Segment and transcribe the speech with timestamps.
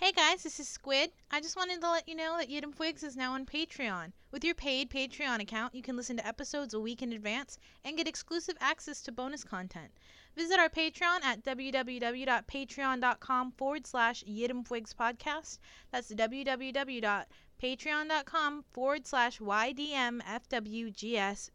[0.00, 1.10] Hey guys, this is Squid.
[1.28, 4.12] I just wanted to let you know that Yidam Twigs is now on Patreon.
[4.30, 7.96] With your paid Patreon account, you can listen to episodes a week in advance and
[7.96, 9.90] get exclusive access to bonus content.
[10.36, 15.58] Visit our Patreon at www.patreon.com forward slash Yidam Twigs podcast.
[15.90, 21.50] That's www.patreon.com forward slash YDMFWGS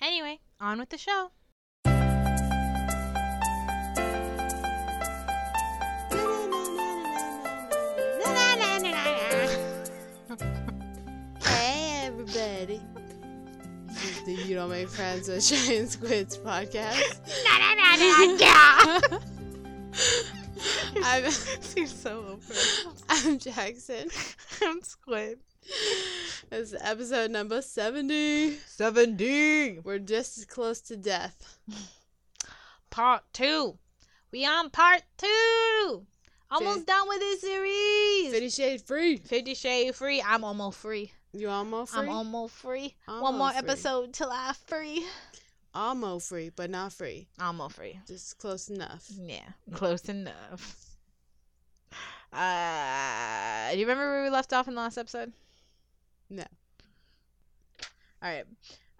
[0.00, 1.32] Anyway, on with the show.
[14.24, 17.18] The You Don't Make Friends with Giant Squids podcast.
[21.04, 21.24] I'm,
[21.76, 22.54] You're so over.
[23.10, 24.08] I'm Jackson.
[24.62, 25.40] I'm Squid.
[26.48, 28.52] This is episode number 70.
[28.66, 29.80] 70.
[29.80, 31.58] We're just as close to death.
[32.90, 33.76] Part two.
[34.32, 36.06] We on part two.
[36.50, 38.30] Almost Fif- done with this series.
[38.32, 39.16] Fifty Shade Free.
[39.16, 40.22] Fifty Shade Free.
[40.22, 41.12] I'm almost free.
[41.36, 42.02] You almost free?
[42.02, 42.94] I'm almost free.
[43.06, 43.58] One more free.
[43.58, 45.04] episode till I'm free.
[45.74, 47.26] Almost free, but not free.
[47.40, 47.98] Almost free.
[48.06, 49.10] Just close enough.
[49.10, 50.86] Yeah, close enough.
[52.32, 55.32] Uh, do you remember where we left off in the last episode?
[56.30, 56.44] No.
[58.22, 58.44] All right.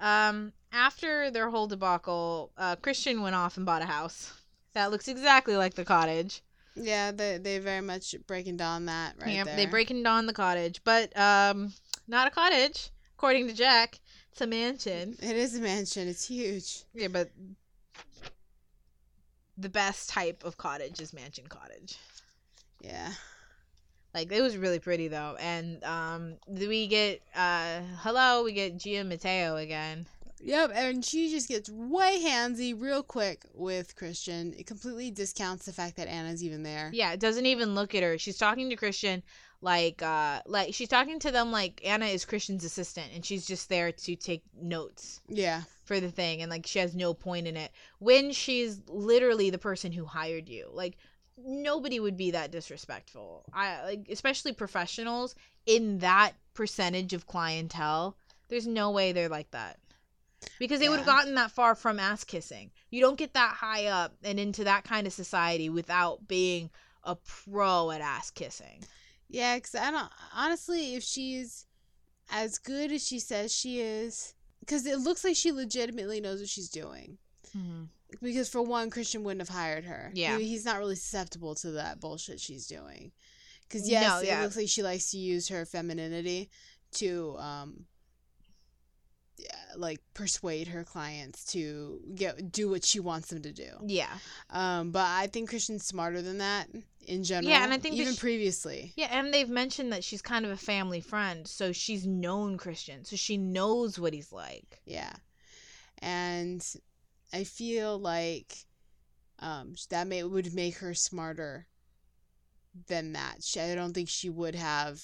[0.00, 4.32] Um, after their whole debacle, uh, Christian went off and bought a house
[4.74, 6.42] that looks exactly like the cottage.
[6.76, 9.56] Yeah, they they very much breaking down that right yep, there.
[9.56, 11.72] they breaking down the cottage, but um,
[12.06, 14.00] not a cottage, according to Jack.
[14.32, 15.16] It's a mansion.
[15.22, 16.08] It is a mansion.
[16.08, 16.82] It's huge.
[16.92, 17.30] Yeah, but
[19.56, 21.96] the best type of cottage is mansion cottage.
[22.80, 23.10] Yeah.
[24.12, 29.02] Like it was really pretty though, and um, we get uh, hello, we get Gia
[29.02, 30.06] Matteo again.
[30.40, 34.54] Yep, and she just gets way handsy real quick with Christian.
[34.56, 36.90] It completely discounts the fact that Anna's even there.
[36.92, 38.18] Yeah, it doesn't even look at her.
[38.18, 39.22] She's talking to Christian
[39.64, 43.68] like uh like she's talking to them like Anna is Christian's assistant and she's just
[43.68, 45.62] there to take notes Yeah.
[45.84, 49.58] for the thing and like she has no point in it when she's literally the
[49.58, 50.68] person who hired you.
[50.70, 50.96] Like
[51.38, 53.44] nobody would be that disrespectful.
[53.52, 55.34] I like especially professionals
[55.66, 58.16] in that percentage of clientele.
[58.48, 59.78] There's no way they're like that.
[60.58, 62.70] Because they would have gotten that far from ass kissing.
[62.90, 66.68] You don't get that high up and into that kind of society without being
[67.02, 68.84] a pro at ass kissing.
[69.34, 70.10] Yeah, because I don't.
[70.34, 71.66] Honestly, if she's
[72.30, 76.48] as good as she says she is, because it looks like she legitimately knows what
[76.48, 77.18] she's doing.
[78.22, 80.10] Because for one, Christian wouldn't have hired her.
[80.14, 80.38] Yeah.
[80.38, 83.12] He- he's not really susceptible to that bullshit she's doing.
[83.68, 84.40] Because yes, No, yeah.
[84.40, 86.50] it looks like she likes to use her femininity
[86.92, 87.86] to um,
[89.76, 93.70] like persuade her clients to get do what she wants them to do.
[93.86, 94.12] Yeah.
[94.50, 96.68] Um, but I think Christian's smarter than that
[97.06, 97.50] in general.
[97.50, 98.92] Yeah, and I think even she- previously.
[98.96, 103.04] Yeah, and they've mentioned that she's kind of a family friend, so she's known Christian,
[103.04, 104.80] so she knows what he's like.
[104.86, 105.12] Yeah.
[105.98, 106.64] And
[107.32, 108.54] I feel like
[109.40, 111.66] um that may would make her smarter
[112.88, 113.42] than that.
[113.42, 115.02] She, I don't think she would have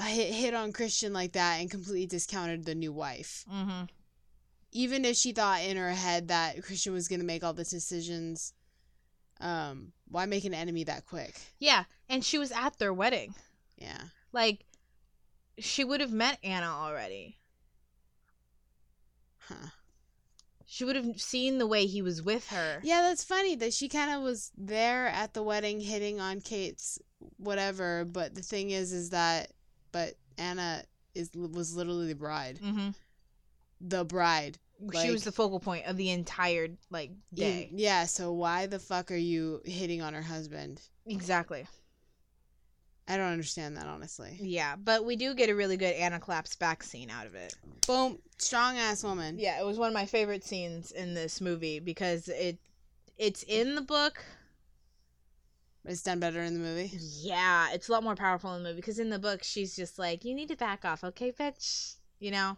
[0.00, 3.44] hit, hit on Christian like that and completely discounted the new wife.
[3.52, 3.84] Mm-hmm.
[4.72, 7.64] Even if she thought in her head that Christian was going to make all the
[7.64, 8.54] decisions,
[9.40, 11.38] um, why make an enemy that quick?
[11.58, 13.34] Yeah, and she was at their wedding.
[13.76, 14.00] Yeah.
[14.32, 14.64] Like,
[15.58, 17.36] she would have met Anna already.
[19.40, 19.68] Huh.
[20.64, 22.80] She would have seen the way he was with her.
[22.82, 26.98] Yeah, that's funny that she kind of was there at the wedding hitting on Kate's
[27.36, 29.52] whatever, but the thing is is that
[29.92, 30.82] but Anna
[31.14, 32.58] is was literally the bride.
[32.62, 32.90] Mm-hmm.
[33.80, 34.58] The bride.
[35.00, 37.70] she was the focal point of the entire like day.
[37.72, 40.80] Yeah, so why the fuck are you hitting on her husband?
[41.06, 41.66] Exactly.
[43.08, 44.38] I don't understand that honestly.
[44.40, 47.54] Yeah, but we do get a really good Anna claps back scene out of it.
[47.86, 49.38] Boom, strong ass woman.
[49.38, 52.58] Yeah, it was one of my favorite scenes in this movie because it
[53.18, 54.24] it's in the book.
[55.84, 56.92] It's done better in the movie.
[57.00, 59.98] Yeah, it's a lot more powerful in the movie because in the book she's just
[59.98, 62.56] like, "You need to back off, okay, bitch." You know,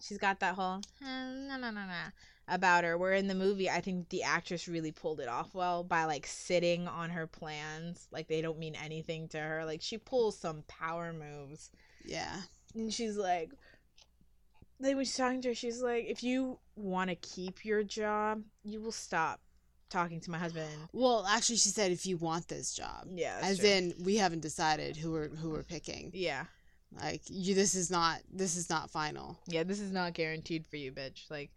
[0.00, 2.10] she's got that whole "Eh, no no no no
[2.48, 2.96] about her.
[2.96, 6.26] Where in the movie, I think the actress really pulled it off well by like
[6.26, 9.64] sitting on her plans, like they don't mean anything to her.
[9.64, 11.70] Like she pulls some power moves.
[12.04, 12.40] Yeah.
[12.74, 13.50] And she's like,
[14.80, 15.54] they was talking to her.
[15.54, 19.40] She's like, if you want to keep your job, you will stop
[19.90, 20.68] talking to my husband.
[20.92, 23.06] Well, actually she said if you want this job.
[23.14, 26.10] Yeah, As in we haven't decided who we're who we're picking.
[26.14, 26.44] yeah,
[27.00, 29.38] Like you this is not this is not final.
[29.46, 29.64] yeah.
[29.64, 31.30] This is not guaranteed for you, bitch.
[31.30, 31.50] Like,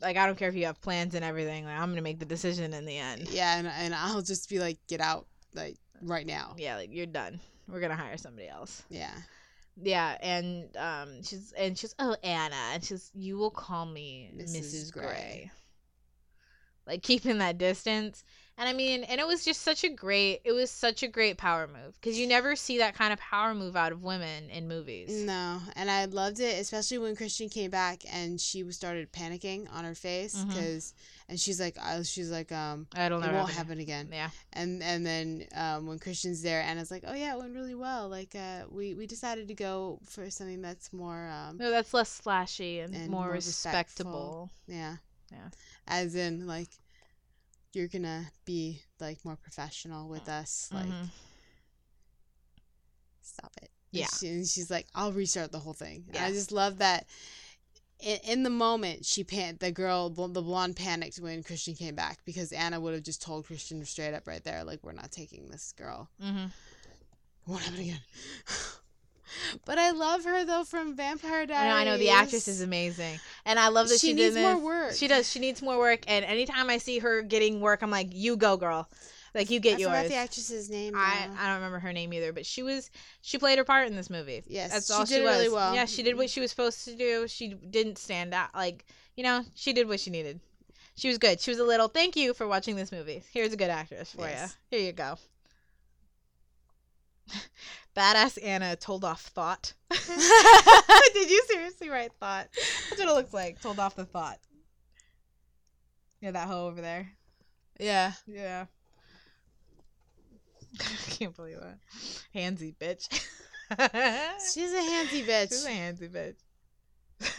[0.00, 1.64] like I don't care if you have plans and everything.
[1.64, 3.28] Like I'm gonna make the decision in the end.
[3.30, 6.54] Yeah, and and I'll just be like, get out, like right now.
[6.58, 7.40] Yeah, like you're done.
[7.68, 8.82] We're gonna hire somebody else.
[8.90, 9.12] Yeah.
[9.82, 14.56] Yeah, and um, she's and she's oh Anna, and she's you will call me Mrs.
[14.60, 14.92] Mrs.
[14.92, 15.02] Grey.
[15.04, 15.50] Grey.
[16.90, 18.24] Like keeping that distance,
[18.58, 21.38] and I mean, and it was just such a great, it was such a great
[21.38, 24.66] power move because you never see that kind of power move out of women in
[24.68, 25.08] movies.
[25.24, 29.66] No, and I loved it, especially when Christian came back and she was started panicking
[29.72, 30.92] on her face because,
[31.28, 33.54] and she's like, uh, she's like, um, I don't know, it won't happen.
[33.54, 34.08] happen again.
[34.12, 37.76] Yeah, And and then um, when Christian's there, Anna's like, oh yeah, it went really
[37.76, 38.08] well.
[38.08, 42.20] Like, uh, we we decided to go for something that's more, um, no, that's less
[42.20, 44.50] slashy and, And more, more respectable.
[44.66, 44.96] yeah,
[45.30, 45.48] Yeah.
[45.86, 46.68] as in like,
[47.72, 50.86] you're gonna be like more professional with us, like.
[50.86, 51.08] Mhm.
[53.22, 53.70] stop it.
[53.92, 54.04] Yeah.
[54.04, 56.04] And, she, and she's like, I'll restart the whole thing.
[56.08, 57.06] And I just love that.
[58.00, 61.94] In, in the moment, she pan the girl, bl- the blonde, panicked when Christian came
[61.94, 65.10] back because Anna would have just told Christian straight up right there, like, we're not
[65.12, 66.08] taking this girl.
[66.22, 66.46] Mm-hmm.
[66.46, 66.50] It
[67.46, 68.00] won't happen again.
[69.64, 71.70] but I love her though from Vampire I Diaries.
[71.70, 74.58] know, I know the actress is amazing, and I love that She she, needs more
[74.58, 74.92] work.
[74.94, 75.30] She does.
[75.30, 78.56] She needs more work, and anytime I see her getting work, I'm like, "You go,
[78.56, 78.88] girl!
[79.34, 80.94] Like you get I yours." forgot the actress's name.
[80.96, 81.28] I.
[81.38, 82.90] I don't remember her name either, but she was
[83.22, 84.42] she played her part in this movie.
[84.46, 85.36] Yes, that's she all did she was.
[85.36, 85.74] really well.
[85.74, 87.28] Yeah, she did what she was supposed to do.
[87.28, 88.84] She didn't stand out like
[89.16, 90.40] you know she did what she needed.
[90.96, 91.40] She was good.
[91.40, 91.88] She was a little.
[91.88, 93.22] Thank you for watching this movie.
[93.32, 94.56] Here's a good actress for Yes.
[94.70, 94.76] you.
[94.78, 95.16] Here you go.
[97.96, 99.72] Badass Anna told off thought.
[99.90, 102.48] did you seriously write thought?
[102.54, 103.60] That's what it looks like.
[103.60, 104.38] Told off the thought.
[106.20, 107.10] Yeah, that hoe over there.
[107.78, 108.12] yeah.
[108.26, 108.66] Yeah.
[110.80, 111.78] I can't believe that.
[112.34, 113.08] Handsy bitch.
[114.54, 115.48] She's a handsy bitch.
[115.48, 116.36] She's a handsy bitch.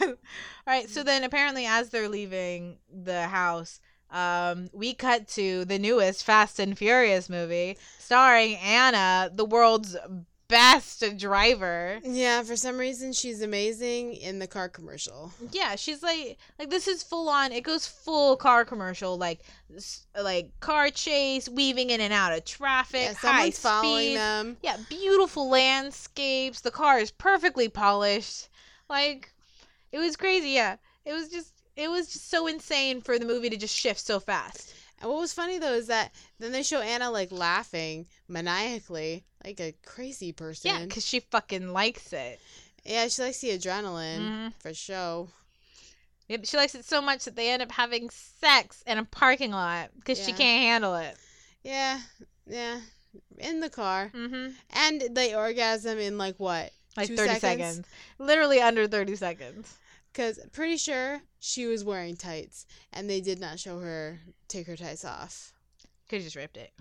[0.00, 0.14] All
[0.66, 3.80] right, so then apparently as they're leaving the house,
[4.12, 9.96] um, we cut to the newest Fast and Furious movie starring Anna, the world's
[10.52, 11.98] best driver.
[12.04, 15.32] Yeah, for some reason she's amazing in the car commercial.
[15.50, 17.52] Yeah, she's like like this is full on.
[17.52, 19.40] It goes full car commercial, like
[20.20, 24.56] like car chase, weaving in and out of traffic, Yeah, high someone's following them.
[24.62, 26.60] Yeah, beautiful landscapes.
[26.60, 28.50] The car is perfectly polished.
[28.90, 29.32] Like
[29.90, 30.50] it was crazy.
[30.50, 30.76] Yeah,
[31.06, 34.20] it was just it was just so insane for the movie to just shift so
[34.20, 34.74] fast.
[35.00, 39.60] And what was funny though is that then they show Anna like laughing maniacally, like
[39.60, 40.70] a crazy person.
[40.70, 42.40] Yeah, because she fucking likes it.
[42.84, 44.52] Yeah, she likes the adrenaline Mhm.
[44.60, 45.28] for show.
[46.28, 49.50] Yep, She likes it so much that they end up having sex in a parking
[49.50, 51.16] lot because she can't handle it.
[51.62, 52.00] Yeah,
[52.46, 52.80] yeah,
[53.38, 54.52] in the car, Mm-hmm.
[54.70, 56.72] and they orgasm in like what?
[56.96, 57.40] Like 30 seconds?
[57.40, 57.86] seconds.
[58.18, 59.74] Literally under 30 seconds.
[60.12, 64.76] Because pretty sure she was wearing tights, and they did not show her take her
[64.76, 65.52] tights off.
[66.08, 66.72] Could have just ripped it.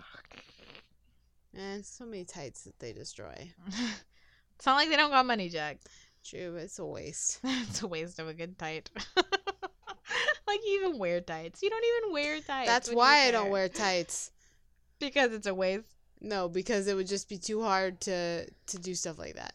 [1.58, 3.52] And so many tights that they destroy.
[3.68, 5.78] it's not like they don't got money, Jack.
[6.24, 7.40] True, but it's a waste.
[7.44, 8.90] it's a waste of a good tight.
[10.48, 11.62] like you even wear tights.
[11.62, 12.68] You don't even wear tights.
[12.68, 14.32] That's why I don't wear tights.
[15.00, 15.86] Because it's a waste.
[16.20, 19.54] No, because it would just be too hard to to do stuff like that.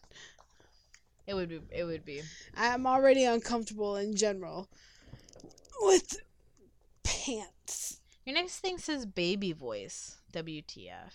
[1.27, 1.59] It would be.
[1.71, 2.21] It would be.
[2.55, 4.69] I'm already uncomfortable in general
[5.81, 6.21] with
[7.03, 7.99] pants.
[8.25, 10.17] Your next thing says baby voice.
[10.31, 11.13] WTF.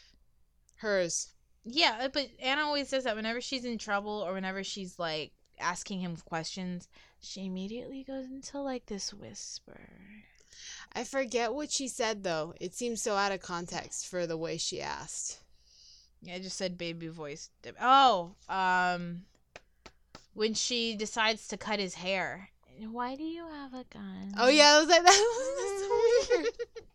[0.76, 1.32] Hers.
[1.64, 5.32] Yeah, uh, but Anna always does that whenever she's in trouble or whenever she's like
[5.58, 6.88] asking him questions.
[7.20, 9.88] She immediately goes into like this whisper.
[10.92, 12.52] I forget what she said though.
[12.60, 15.38] It seems so out of context for the way she asked.
[16.20, 17.50] Yeah, I just said baby voice.
[17.80, 19.22] Oh, um,
[20.34, 22.48] when she decides to cut his hair.
[22.90, 24.32] Why do you have a gun?
[24.38, 26.46] Oh yeah, I was like that was so weird.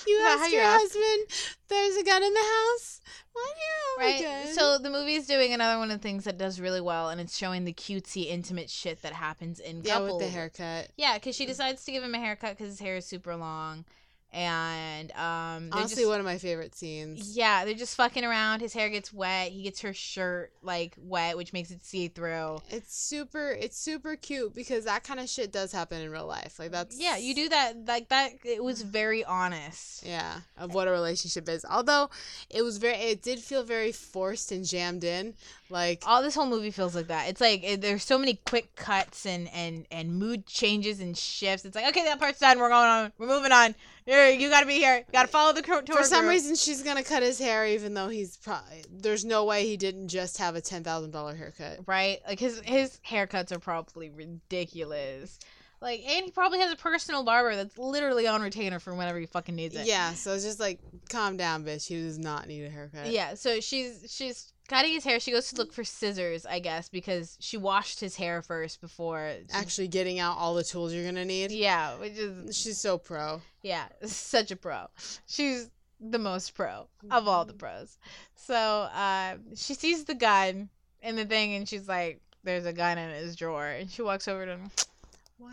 [0.06, 0.80] you Is that ask how you your ask?
[0.82, 1.56] husband?
[1.68, 3.00] There's a gun in the house.
[3.32, 4.44] Why do you have a Right.
[4.47, 4.54] gun?
[4.54, 7.37] So the movie's doing another one of the things that does really well, and it's
[7.37, 10.20] showing the cutesy, intimate shit that happens in yeah, couples.
[10.20, 10.88] with the haircut.
[10.97, 13.85] Yeah, because she decides to give him a haircut because his hair is super long,
[14.33, 17.37] and um, Honestly, just- one of my favorite scenes.
[17.37, 18.61] Yeah, they're just fucking around.
[18.61, 19.51] His hair gets wet.
[19.51, 22.61] He gets her shirt like wet, which makes it see through.
[22.71, 23.51] It's super.
[23.51, 26.59] It's super cute because that kind of shit does happen in real life.
[26.59, 28.33] Like that's Yeah, you do that like that.
[28.45, 30.05] It was very honest.
[30.07, 31.65] Yeah, of what a relationship is.
[31.69, 32.11] Although
[32.49, 35.35] it was very, it did feel very forced and jammed in.
[35.71, 37.29] Like All this whole movie feels like that.
[37.29, 41.65] It's like it, there's so many quick cuts and and and mood changes and shifts.
[41.65, 42.59] It's like okay, that part's done.
[42.59, 43.12] We're going on.
[43.19, 43.75] We're moving on.
[44.07, 44.97] Here, you got to be here.
[44.97, 45.83] You got to follow the tour.
[45.87, 46.31] for some group.
[46.31, 48.85] reason, she's gonna cut his hair, even though he's probably.
[48.91, 51.81] There's no way he didn't just have a ten thousand dollar haircut.
[51.87, 52.19] right?
[52.27, 55.39] Like his his haircuts are probably ridiculous.
[55.83, 59.25] Like, and he probably has a personal barber that's literally on retainer for whenever he
[59.25, 59.87] fucking needs it.
[59.87, 61.87] Yeah, so it's just like, calm down, bitch.
[61.87, 63.07] He does not need a haircut.
[63.11, 63.33] Yeah.
[63.33, 65.21] So she's she's cutting his hair.
[65.21, 69.33] She goes to look for scissors, I guess, because she washed his hair first before.
[69.49, 71.50] she- Actually, getting out all the tools you're gonna need.
[71.50, 73.43] yeah, which is She's so pro.
[73.62, 74.87] yeah, such a pro.
[75.27, 75.69] She's
[76.00, 77.99] the most pro of all the pros.
[78.35, 80.71] So uh, she sees the gun
[81.03, 84.27] in the thing, and she's like, "There's a gun in his drawer," and she walks
[84.29, 84.71] over to him.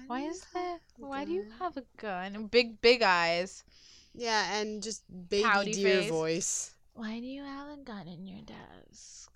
[0.08, 0.80] Why is that?
[0.98, 2.36] Why do you have a gun?
[2.36, 3.64] And big, big eyes.
[4.14, 6.10] Yeah, and just baby Pouty deer face.
[6.10, 6.74] voice.
[6.98, 9.32] Why do you have a gun in your desk?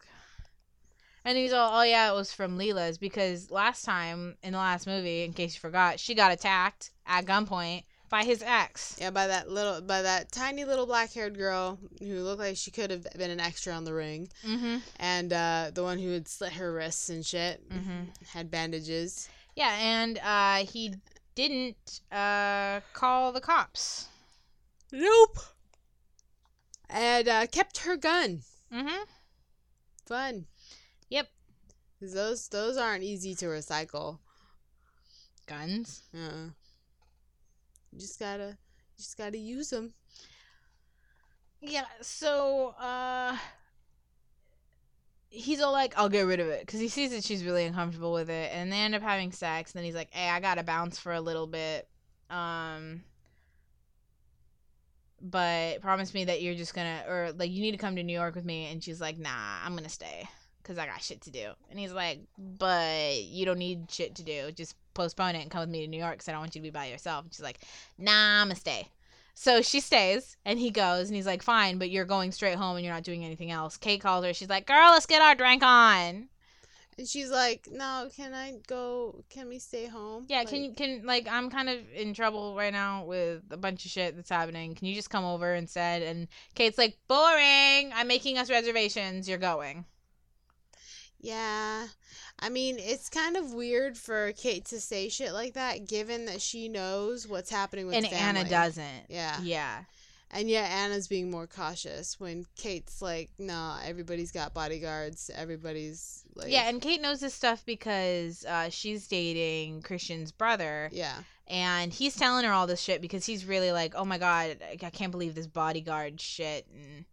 [1.24, 4.88] And he's all, oh yeah, it was from Leila's because last time in the last
[4.88, 8.98] movie, in case you forgot, she got attacked at gunpoint by his ex.
[9.00, 12.89] Yeah, by that little, by that tiny little black-haired girl who looked like she could
[12.89, 14.77] have been an extra on The Ring, Mm-hmm.
[15.00, 18.06] and uh, the one who had slit her wrists and shit, Mm-hmm.
[18.34, 19.30] had bandages.
[19.56, 20.96] Yeah, and uh, he
[21.36, 24.08] didn't uh, call the cops.
[24.91, 25.38] Nope.
[26.92, 28.42] And uh, kept her gun.
[28.74, 29.04] Mm-hmm.
[30.06, 30.46] Fun.
[31.10, 31.28] Yep.
[32.02, 34.20] those those aren't easy to recycle.
[35.48, 36.04] Guns.
[36.14, 36.52] Uh.
[37.92, 39.94] You just gotta, you just gotta use them.
[41.62, 43.38] Yeah, so uh
[45.30, 48.12] he's all like, I'll get rid of it because he sees that she's really uncomfortable
[48.12, 49.72] with it, and they end up having sex.
[49.72, 51.88] And then he's like, Hey, I gotta bounce for a little bit,
[52.30, 53.04] um,
[55.22, 58.13] but promise me that you're just gonna, or like, you need to come to New
[58.13, 58.72] York with me.
[58.72, 59.30] And she's like, Nah,
[59.63, 60.28] I'm gonna stay
[60.62, 61.51] because I got shit to do.
[61.70, 64.51] And he's like, But you don't need shit to do.
[64.51, 66.62] Just postpone it and come with me to New York because I don't want you
[66.62, 67.25] to be by yourself.
[67.25, 67.60] And she's like,
[67.98, 68.88] Nah, I'm gonna stay.
[69.34, 72.75] So she stays and he goes and he's like, Fine, but you're going straight home
[72.75, 73.78] and you're not doing anything else.
[73.78, 74.34] Kate calls her.
[74.34, 76.30] She's like, Girl, let's get our drink on.
[76.98, 79.24] And she's like, "No, can I go?
[79.30, 82.56] Can we stay home?" Yeah, Like, can you can like I'm kind of in trouble
[82.56, 84.76] right now with a bunch of shit that's happening.
[84.76, 86.02] Can you just come over instead?
[86.02, 87.92] And Kate's like, Boring.
[87.94, 89.28] I'm making us reservations.
[89.30, 89.86] You're going.
[91.24, 91.88] Yeah,
[92.40, 96.42] I mean, it's kind of weird for Kate to say shit like that, given that
[96.42, 98.08] she knows what's happening with and.
[98.12, 99.06] Anna doesn't.
[99.08, 99.84] Yeah, Yeah.
[100.32, 105.30] And yet Anna's being more cautious when Kate's like, "No, everybody's got bodyguards.
[105.34, 111.18] Everybody's like, Yeah, and Kate knows this stuff because uh, she's dating Christian's brother, yeah,
[111.48, 114.78] and he's telling her all this shit because he's really like, oh my god, I
[114.86, 117.06] I can't believe this bodyguard shit, and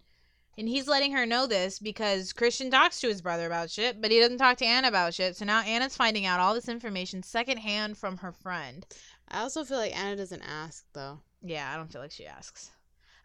[0.57, 4.11] and he's letting her know this because Christian talks to his brother about shit, but
[4.11, 5.37] he doesn't talk to Anna about shit.
[5.37, 8.85] So now Anna's finding out all this information secondhand from her friend.
[9.29, 11.21] I also feel like Anna doesn't ask though.
[11.43, 12.73] Yeah, I don't feel like she asks.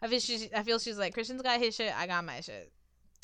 [0.04, 2.70] I feel she's, I feel she's like Christian's got his shit, I got my shit,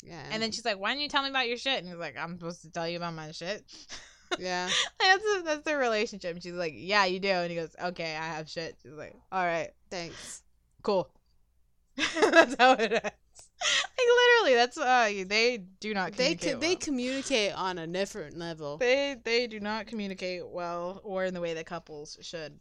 [0.03, 1.77] Yeah, and then she's like, why didn't you tell me about your shit?
[1.79, 3.63] And he's like, I'm supposed to tell you about my shit.
[4.39, 4.67] yeah,
[4.99, 6.33] that's that's their relationship.
[6.33, 8.75] And she's like, yeah, you do, and he goes, okay, I have shit.
[8.81, 9.69] She's like, all right.
[9.91, 10.41] thanks.
[10.81, 11.07] Cool.
[11.97, 13.01] that's how it is.
[13.03, 16.53] Like literally, that's uh they do not They communicate.
[16.53, 18.77] co- they communicate on a different level.
[18.77, 22.57] they they do not communicate well or in the way that couples should.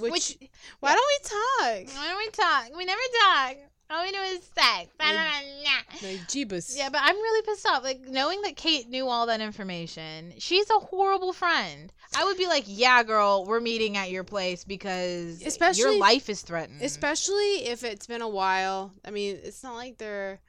[0.00, 0.38] Which, Which
[0.80, 1.96] why don't we talk?
[1.96, 2.76] why don't we talk?
[2.78, 3.56] We never talk.
[3.90, 4.88] All we do is sex.
[4.98, 6.76] Like Jeebus.
[6.76, 7.82] Yeah, but I'm really pissed off.
[7.84, 11.92] Like knowing that Kate knew all that information, she's a horrible friend.
[12.16, 16.00] I would be like, "Yeah, girl, we're meeting at your place because Especially your if-
[16.00, 18.92] life is threatened." especially if it's been a while.
[19.04, 20.40] I mean, it's not like they're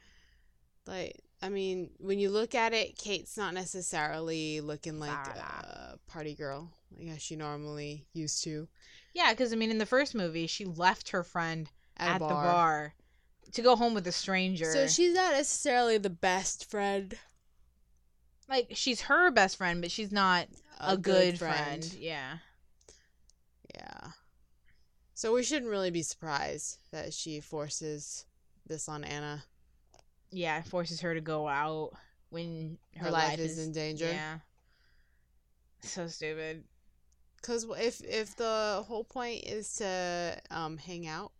[0.88, 1.20] like.
[1.42, 6.72] I mean, when you look at it, Kate's not necessarily looking like a party girl,
[6.98, 8.70] like how she normally used to
[9.14, 12.30] yeah, because I mean, in the first movie, she left her friend at, at, bar.
[12.30, 12.94] the bar
[13.54, 14.72] to go home with a stranger.
[14.72, 17.14] So she's not necessarily the best friend.
[18.50, 20.48] like she's her best friend, but she's not
[20.80, 21.84] a, good, friend.
[22.00, 22.38] Yeah.
[23.76, 24.08] Yeah.
[25.14, 28.26] So we shouldn't really be surprised that she forces
[28.68, 29.44] this on Anna.
[30.32, 31.92] Yeah, forces her to go out
[32.30, 34.10] when her, Her, life, is, in danger.
[34.12, 34.40] Yeah.
[35.82, 36.64] So stupid.
[37.44, 41.32] Because if if the whole point is to um hang out,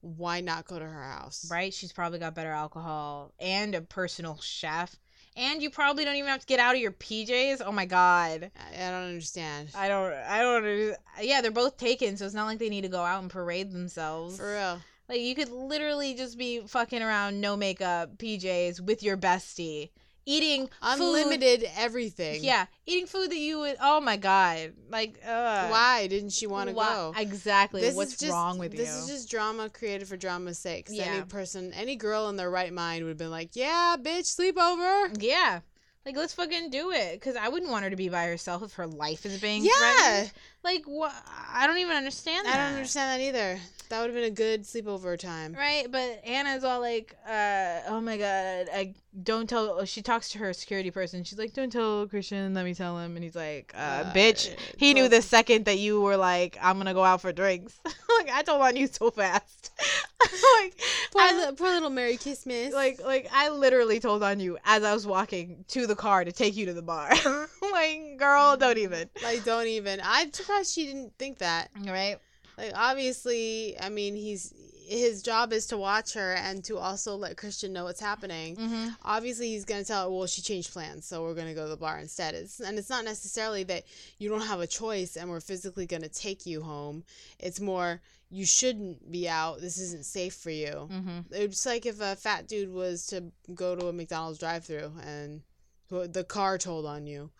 [0.00, 1.48] why not go to her house?
[1.50, 1.72] Right?
[1.72, 4.94] She's probably got better alcohol and a personal chef.
[5.34, 7.62] And you probably don't even have to get out of your PJs.
[7.64, 8.50] Oh my god.
[8.54, 9.70] I, I don't understand.
[9.74, 10.96] I don't I don't.
[11.22, 13.72] Yeah, they're both taken, so it's not like they need to go out and parade
[13.72, 14.36] themselves.
[14.36, 14.80] For real.
[15.08, 19.90] Like you could literally just be fucking around no makeup PJs with your bestie,
[20.26, 22.42] eating food- Unlimited everything.
[22.44, 23.76] Yeah, eating food that you would.
[23.80, 24.72] Oh my god!
[24.90, 27.14] Like, uh, Why didn't she want to go?
[27.16, 27.80] Exactly.
[27.80, 28.84] This What's just- wrong with this you?
[28.86, 30.86] This is just drama created for drama's sake.
[30.90, 31.04] Yeah.
[31.04, 35.16] Any person, any girl in their right mind would have been like, "Yeah, bitch, sleepover."
[35.22, 35.60] Yeah.
[36.04, 37.12] Like, let's fucking do it.
[37.12, 39.70] Because I wouldn't want her to be by herself if her life is being Yeah.
[39.70, 40.32] threatened.
[40.64, 41.12] Like, what?
[41.52, 42.54] I don't even understand that.
[42.54, 43.58] I don't understand that either.
[43.88, 45.52] That would have been a good sleepover time.
[45.52, 50.30] Right, but Anna's all like, uh, "Oh my god, I don't tell." oh, She talks
[50.30, 51.24] to her security person.
[51.24, 52.54] She's like, "Don't tell Christian.
[52.54, 55.78] Let me tell him." And he's like, uh, Uh, "Bitch, he knew the second that
[55.78, 57.78] you were like, I'm gonna go out for drinks.
[57.84, 59.72] like, I told on you so fast.
[60.60, 62.72] like, Poor, I- li- poor little Merry Christmas.
[62.72, 66.32] like, like I literally told on you as I was walking to the car to
[66.32, 67.10] take you to the bar.
[67.72, 69.10] like, girl, don't even.
[69.22, 70.00] like don't even.
[70.02, 71.70] I'm surprised she didn't think that.
[71.86, 72.18] Right?
[72.58, 74.52] Like obviously, I mean, he's
[74.86, 78.56] his job is to watch her and to also let Christian know what's happening.
[78.56, 78.88] Mm-hmm.
[79.02, 81.76] Obviously, he's gonna tell her, well, she changed plans, so we're gonna go to the
[81.76, 82.34] bar instead.
[82.34, 83.84] It's and it's not necessarily that
[84.18, 87.04] you don't have a choice and we're physically gonna take you home.
[87.38, 89.60] It's more you shouldn't be out.
[89.60, 90.88] This isn't safe for you.
[90.90, 91.18] Mm-hmm.
[91.32, 95.42] It's like if a fat dude was to go to a McDonald's drive-through and
[95.90, 97.30] the car told on you,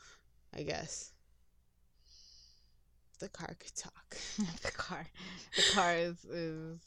[0.54, 1.11] I guess.
[3.22, 4.16] The car could talk.
[4.62, 5.06] the car,
[5.56, 6.80] the car is is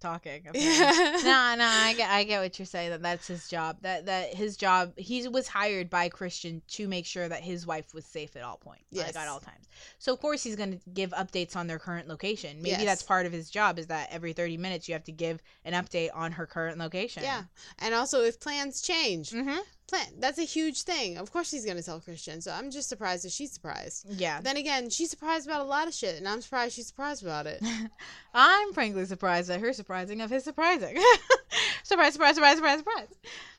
[0.00, 0.42] talking.
[0.54, 0.90] Yeah.
[1.22, 2.90] no, no, I get, I get what you're saying.
[2.90, 3.76] That that's his job.
[3.82, 4.94] That that his job.
[4.98, 8.56] He was hired by Christian to make sure that his wife was safe at all
[8.56, 9.16] points, like Yes.
[9.16, 9.68] at all times.
[9.98, 12.56] So of course he's going to give updates on their current location.
[12.62, 12.84] Maybe Yes.
[12.84, 13.78] that's part of his job.
[13.78, 17.22] Is that every 30 minutes you have to give an update on her current location.
[17.22, 17.42] Yeah.
[17.78, 19.30] And also if plans change.
[19.30, 19.58] Mm-hmm.
[19.92, 21.18] Plan that's a huge thing.
[21.18, 22.40] Of course she's gonna tell Christian.
[22.40, 24.06] So I'm just surprised that she's surprised.
[24.08, 24.40] Yeah.
[24.40, 27.46] Then again, she's surprised about a lot of shit, and I'm surprised she's surprised about
[27.46, 27.62] it.
[28.34, 30.96] I'm frankly surprised at her surprising of his surprising.
[31.82, 33.08] surprise, surprise, surprise, surprise, surprise.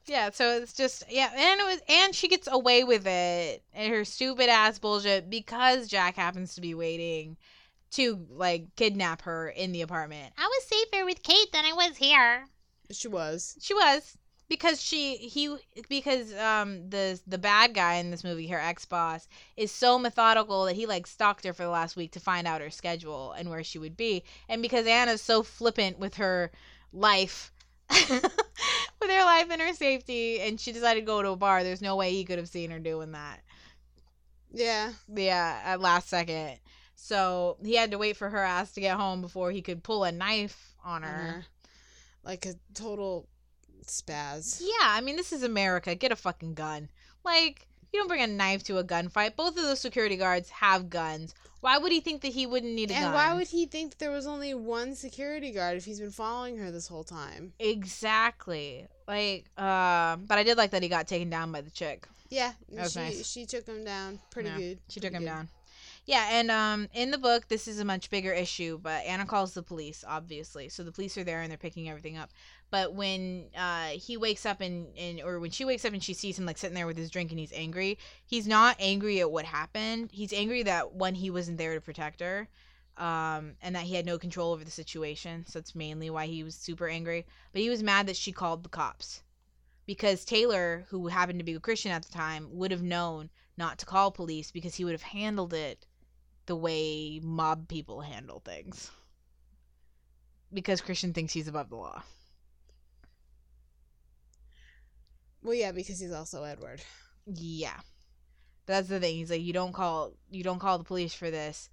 [0.08, 3.94] Yeah, so it's just yeah, and it was and she gets away with it and
[3.94, 7.38] her stupid ass bullshit because Jack happens to be waiting
[7.92, 10.34] to like kidnap her in the apartment.
[10.38, 12.46] I was safer with Kate than I was here.
[12.92, 13.56] She was.
[13.62, 14.18] She was
[14.50, 15.56] because she he
[15.90, 20.76] because um the the bad guy in this movie her ex-boss is so methodical that
[20.76, 23.64] he like stalked her for the last week to find out her schedule and where
[23.64, 26.52] she would be and because Anna's so flippant with her
[26.92, 27.52] life
[28.10, 31.82] with her life and her safety and she decided to go to a bar there's
[31.82, 33.42] no way he could have seen her doing that
[34.52, 34.94] Yeah.
[35.14, 36.60] yeah at last second
[36.96, 40.04] so he had to wait for her ass to get home before he could pull
[40.04, 41.10] a knife on her.
[41.10, 41.46] her.
[42.24, 43.28] Like a total
[43.88, 44.62] spaz.
[44.62, 45.96] Yeah, I mean, this is America.
[45.96, 46.90] Get a fucking gun.
[47.24, 49.36] Like, you don't bring a knife to a gunfight.
[49.36, 51.34] Both of those security guards have guns.
[51.62, 53.06] Why would he think that he wouldn't need a And gun?
[53.06, 56.58] And why would he think there was only one security guard if he's been following
[56.58, 57.54] her this whole time?
[57.60, 58.86] Exactly.
[59.08, 62.08] Like, uh, but I did like that he got taken down by the chick.
[62.30, 62.54] Yeah,
[62.90, 63.26] she nice.
[63.32, 64.80] she took him down pretty Yeah, good.
[64.90, 65.30] She pretty took him good.
[65.30, 65.50] down.
[66.06, 69.54] Yeah, and um, in the book, this is a much bigger issue, but Anna calls
[69.54, 70.68] the police, obviously.
[70.68, 72.32] So the police are there and they're picking everything up.
[72.72, 76.14] But when uh, he wakes up and, and, or when she wakes up and she
[76.14, 79.32] sees him like sitting there with his drink and he's angry, he's not angry at
[79.32, 80.10] what happened.
[80.12, 82.50] He's angry that when he wasn't there to protect her,
[82.98, 85.46] um, and that he had no control over the situation.
[85.48, 87.26] So that's mainly why he was super angry.
[87.54, 89.24] But he was mad that she called the cops
[89.86, 93.78] because Taylor, who happened to be a Christian at the time, would have known not
[93.80, 95.86] to call police because he would have handled it
[96.46, 98.92] the way mob people handle things.
[100.54, 102.04] Because Christian thinks he's above the law.
[105.44, 106.82] Well, yeah, because he's also Edward.
[107.26, 107.80] Yeah.
[108.66, 109.16] But That's the thing.
[109.16, 111.70] He's like, you don't call you don't call the police for this.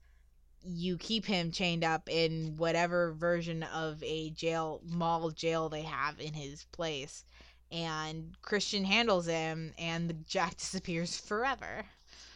[0.62, 6.20] You keep him chained up in whatever version of a jail mall jail they have
[6.20, 7.24] in his place.
[7.70, 11.86] And Christian handles him and the Jack disappears forever.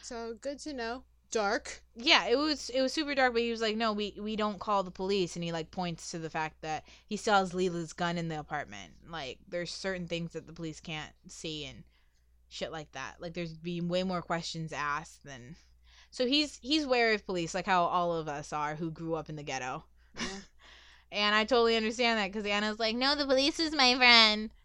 [0.01, 1.03] So good to know.
[1.35, 1.81] Dark.
[1.95, 4.59] yeah it was it was super dark but he was like no we we don't
[4.59, 7.93] call the police and he like points to the fact that he still has Leila's
[7.93, 11.83] gun in the apartment like there's certain things that the police can't see and
[12.47, 15.55] shit like that like there's being way more questions asked than
[16.09, 19.27] so he's he's wary of police like how all of us are who grew up
[19.29, 19.83] in the ghetto
[20.17, 20.27] Yeah.
[21.11, 24.49] and i totally understand that because anna's like no the police is my friend The
[24.49, 24.64] police are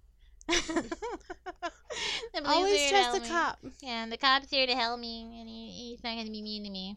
[2.45, 3.29] Always trust the me.
[3.29, 3.59] cop.
[3.81, 6.65] Yeah, and the cop's here to help me, and he, he's not gonna be mean
[6.65, 6.97] to me.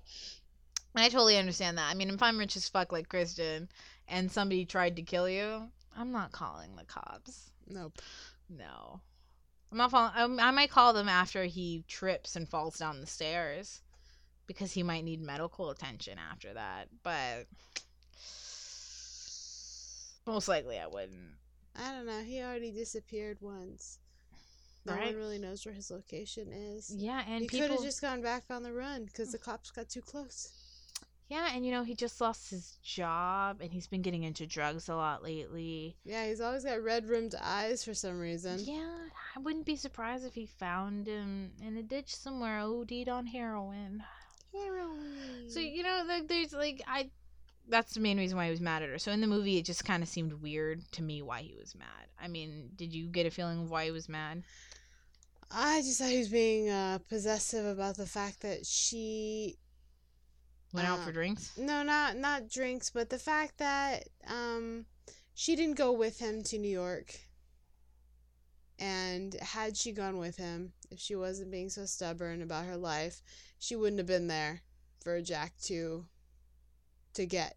[0.95, 1.89] I totally understand that.
[1.89, 3.69] I mean, if I'm rich as fuck like Christian,
[4.07, 7.51] and somebody tried to kill you, I'm not calling the cops.
[7.67, 8.01] Nope.
[8.49, 9.01] No,
[9.71, 9.91] I'm not.
[9.91, 13.81] Falling, I, um, I might call them after he trips and falls down the stairs,
[14.47, 16.89] because he might need medical attention after that.
[17.01, 17.47] But
[20.25, 21.37] most likely, I wouldn't.
[21.75, 22.21] I don't know.
[22.21, 23.99] He already disappeared once.
[24.85, 25.07] No Right.
[25.07, 26.93] one really knows where his location is.
[26.93, 29.43] Yeah, and he could have just gone back on the run because the mm.
[29.43, 30.51] cops got too close.
[31.29, 34.89] Yeah, and you know, he just lost his job and he's been getting into drugs
[34.89, 35.95] a lot lately.
[36.03, 38.59] Yeah, he's always got red rimmed eyes for some reason.
[38.59, 43.25] Yeah, I wouldn't be surprised if he found him in a ditch somewhere, OD'd on
[43.25, 44.03] heroin.
[44.53, 45.49] Heroin.
[45.49, 47.09] So, you know, like, there's like, I.
[47.67, 48.99] That's the main reason why he was mad at her.
[48.99, 51.75] So in the movie, it just kind of seemed weird to me why he was
[51.75, 52.07] mad.
[52.19, 54.43] I mean, did you get a feeling of why he was mad?
[55.51, 59.57] I just thought he was being uh, possessive about the fact that she
[60.73, 61.55] Went out for drinks?
[61.57, 64.85] no not not drinks, but the fact that um
[65.35, 67.19] she didn't go with him to New York.
[68.79, 73.21] And had she gone with him, if she wasn't being so stubborn about her life,
[73.59, 74.61] she wouldn't have been there
[75.01, 76.05] for Jack to
[77.13, 77.55] to get.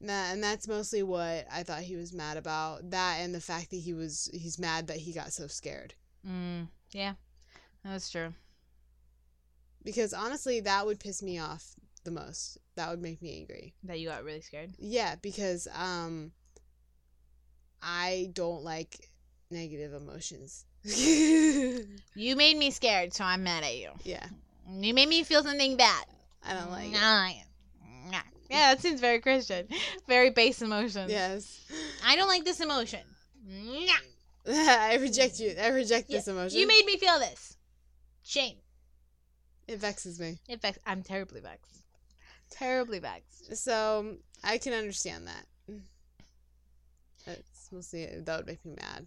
[0.00, 2.90] And, that, and that's mostly what I thought he was mad about.
[2.90, 5.94] That and the fact that he was he's mad that he got so scared.
[6.28, 7.14] Mm, yeah,
[7.84, 8.34] that's true.
[9.82, 12.58] Because honestly, that would piss me off the most.
[12.76, 13.74] That would make me angry.
[13.84, 14.72] That you got really scared.
[14.78, 16.32] Yeah, because um
[17.82, 19.10] I don't like
[19.50, 20.64] negative emotions.
[22.16, 23.90] You made me scared, so I'm mad at you.
[24.04, 24.24] Yeah.
[24.70, 26.04] You made me feel something bad.
[26.46, 27.46] I don't like it.
[28.50, 28.56] Nah.
[28.56, 28.60] Nah.
[28.60, 29.68] Yeah, that seems very Christian.
[30.08, 31.10] Very base emotions.
[31.10, 31.60] Yes.
[32.04, 33.00] I don't like this emotion.
[33.46, 33.92] Nah.
[34.52, 35.54] I reject you.
[35.60, 36.58] I reject this emotion.
[36.58, 37.56] You made me feel this.
[38.22, 38.56] Shame.
[39.68, 40.38] it vexes me.
[40.48, 41.82] It vex- I'm terribly vexed.
[42.50, 43.56] Terribly vexed.
[43.56, 45.46] So I can understand that.
[47.26, 49.06] That's mostly that would make me mad.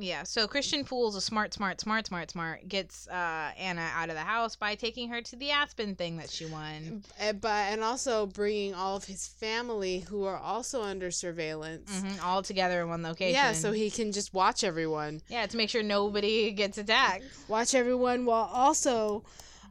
[0.00, 2.68] Yeah, so Christian Pool's a smart, smart, smart, smart, smart.
[2.68, 6.30] Gets uh, Anna out of the house by taking her to the Aspen thing that
[6.30, 7.02] she won.
[7.20, 11.90] Uh, But and also bringing all of his family who are also under surveillance.
[12.00, 13.34] hmm all together in one location.
[13.34, 15.20] Yeah, so he can just watch everyone.
[15.28, 17.24] yeah, to make sure nobody gets attacked.
[17.48, 19.24] watch everyone while also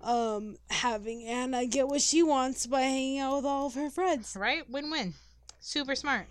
[0.04, 4.36] um having Anna get what she wants by hanging out with all of her friends.
[4.38, 4.70] Right?
[4.70, 5.14] Win-win.
[5.60, 6.28] Super smart.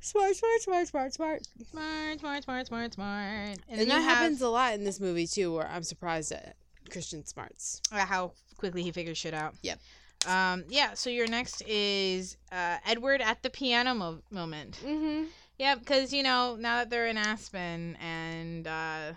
[0.00, 1.42] Smart, smart, smart, smart, smart.
[1.70, 3.58] Smart, smart, smart, smart, smart.
[3.68, 6.56] And, And, that have happens a lot in this movie too, where I'm surprised at
[6.90, 7.82] Christian smarts.
[7.92, 9.54] uh, how quickly he figures shit out.
[9.62, 9.78] Yep.
[10.26, 10.64] Um.
[10.68, 10.94] Yeah.
[10.94, 14.78] So your next is uh, Edward at the piano mo- moment.
[14.84, 15.24] Mm-hmm.
[15.58, 19.12] Yeah, because you know now that they're in Aspen and uh,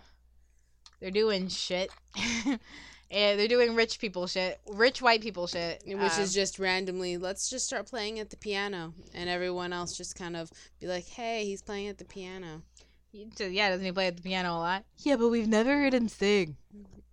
[1.00, 1.90] they're doing shit,
[3.10, 7.18] yeah, they're doing rich people shit, rich white people shit, Which uh, is just randomly,
[7.18, 11.08] let's just start playing at the piano, and everyone else just kind of be like,
[11.08, 12.64] "Hey, he's playing at the piano."
[13.36, 13.70] so, yeah.
[13.70, 14.86] Doesn't he play at the piano a lot?
[14.98, 16.58] Yeah, but we've never heard him sing.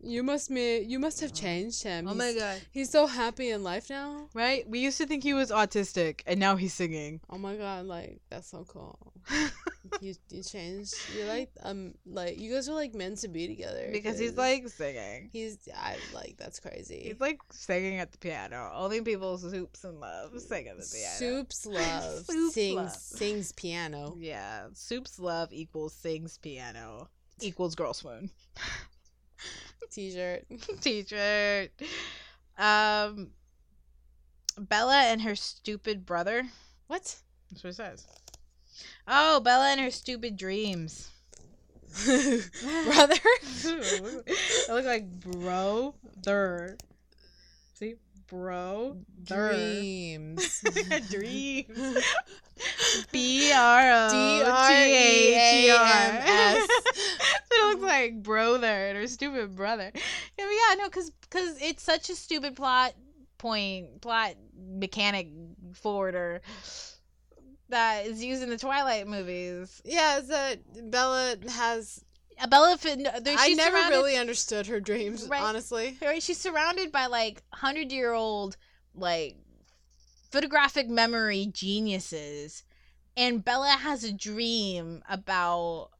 [0.02, 2.08] You must me, you must have changed him.
[2.08, 2.60] Oh my god!
[2.70, 4.28] he's so happy in life now.
[4.34, 4.66] Right?
[4.68, 7.20] We used to think he was autistic, and now he's singing.
[7.28, 9.12] Oh my god, like that's so cool.
[10.00, 10.94] you you changed.
[11.14, 14.68] You're like um like you guys are like meant to be together because he's like
[14.68, 15.28] singing.
[15.32, 17.02] he's I like that's crazy.
[17.04, 18.70] He's like singing at the piano.
[18.74, 21.16] Only people soups and love sing at the piano.
[21.16, 22.92] Soups love Soups sings love.
[22.96, 24.16] sings piano.
[24.18, 27.08] Yeah, soups love equals sings piano
[27.42, 28.30] equals girl swoon.
[29.90, 30.44] T-shirt.
[30.80, 31.70] T-shirt.
[32.58, 33.30] Um,
[34.58, 36.46] Bella and her stupid brother.
[36.86, 37.16] What?
[37.50, 38.06] That's what it says.
[39.06, 41.10] Oh, Bella and her stupid dreams.
[42.04, 43.16] Brother.
[43.64, 45.94] I look like bro.
[46.22, 46.76] There.
[47.74, 47.94] See,
[48.30, 48.96] bro.
[49.24, 50.64] Dreams.
[51.10, 51.68] Dreams.
[53.12, 54.08] B R O
[54.68, 56.68] T H E R S.
[57.52, 59.90] It looks like brother her stupid brother.
[59.94, 60.00] Yeah,
[60.38, 62.94] but yeah, no, because cause it's such a stupid plot
[63.38, 65.28] point, plot mechanic
[65.74, 66.40] forwarder
[67.68, 69.82] that is used in the Twilight movies.
[69.84, 72.04] yeah, that Bella has.
[72.48, 75.42] Bella, I never really understood her dreams, Right.
[75.42, 75.98] honestly.
[76.00, 78.56] Right, she's surrounded by like hundred year old
[78.94, 79.36] like
[80.30, 82.64] photographic memory geniuses,
[83.16, 85.90] and Bella has a dream about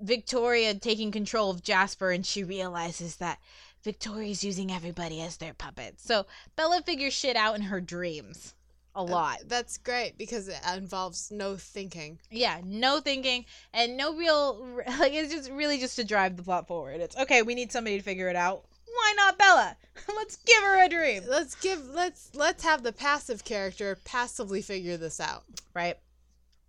[0.00, 3.38] Victoria taking control of Jasper, and she realizes that
[3.82, 6.00] Victoria's using everybody as their puppet.
[6.00, 8.54] So Bella figures shit out in her dreams
[8.94, 9.38] a lot.
[9.46, 12.18] That's great because it involves no thinking.
[12.30, 14.66] Yeah, no thinking and no real
[14.98, 17.00] like it's just really just to drive the plot forward.
[17.00, 18.64] It's okay, we need somebody to figure it out.
[18.86, 19.76] Why not Bella?
[20.16, 21.22] Let's give her a dream.
[21.28, 25.44] Let's give let's let's have the passive character passively figure this out.
[25.74, 25.96] Right.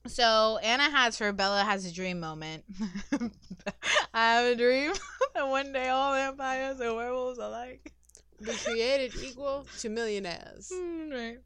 [0.08, 2.64] So Anna has her Bella has a dream moment.
[4.14, 4.94] I have a dream
[5.36, 7.92] that one day all vampires and werewolves alike.
[8.44, 10.72] Be created equal to millionaires.
[10.74, 11.38] Mm, right.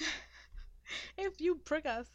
[1.18, 2.06] If you prick us,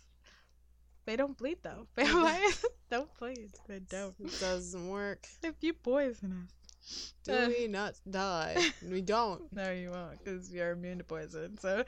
[1.06, 1.88] they don't bleed though.
[1.96, 3.52] Vampires don't bleed.
[3.67, 4.15] They don't.
[4.19, 5.28] It doesn't work.
[5.43, 6.48] If you poison
[6.82, 7.48] us, Do Uh.
[7.50, 8.58] we not die?
[8.89, 9.52] we don't.
[9.54, 11.58] No, you won't, because you're immune to poison.
[11.60, 11.84] So,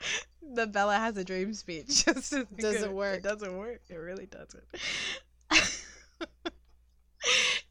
[0.54, 2.04] the Bella has a dream speech.
[2.04, 3.16] Just Doesn't of- work.
[3.18, 3.80] It doesn't work.
[3.88, 4.64] It really doesn't.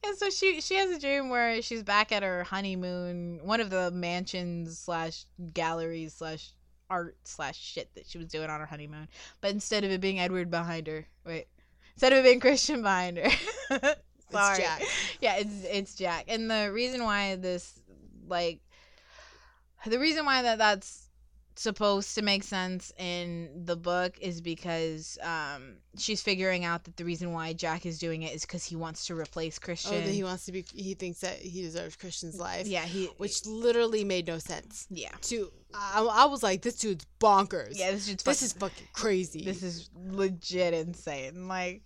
[0.06, 3.70] and so she she has a dream where she's back at her honeymoon, one of
[3.70, 6.50] the mansions slash galleries slash
[6.90, 9.08] art slash shit that she was doing on her honeymoon.
[9.42, 11.48] But instead of it being Edward behind her, wait,
[11.94, 13.30] instead of it being Christian behind her,
[14.32, 14.82] sorry, Jack.
[15.22, 16.26] yeah, it's it's Jack.
[16.28, 17.80] And the reason why this
[18.28, 18.60] like
[19.86, 21.05] the reason why that that's
[21.58, 27.06] supposed to make sense in the book is because um she's figuring out that the
[27.06, 29.94] reason why Jack is doing it is because he wants to replace Christian.
[29.96, 30.66] Oh, that he wants to be.
[30.74, 32.68] He thinks that he deserves Christian's life.
[32.68, 34.88] yeah, he Which literally made no sense.
[34.90, 35.12] yeah.
[35.24, 37.78] To I, I was like, this dude's bonkers.
[37.78, 39.44] Yeah, this is This is fucking crazy.
[39.44, 41.48] this is legit insane.
[41.48, 41.84] Like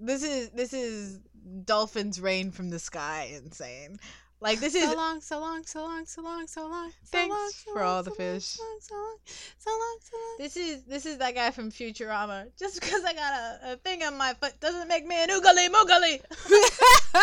[0.00, 1.20] this is this is
[1.64, 3.98] dolphins rain from the sky insane.
[4.42, 6.90] Like this is so long, so long, so long, so long, so long.
[6.90, 8.44] so Thanks long, so for long, all the so long, fish.
[8.44, 9.16] So long, so long,
[9.58, 10.36] so long, so long.
[10.38, 12.46] This is this is that guy from Futurama.
[12.58, 15.68] Just because I got a, a thing on my foot doesn't make me an oogly
[15.68, 16.20] moogly.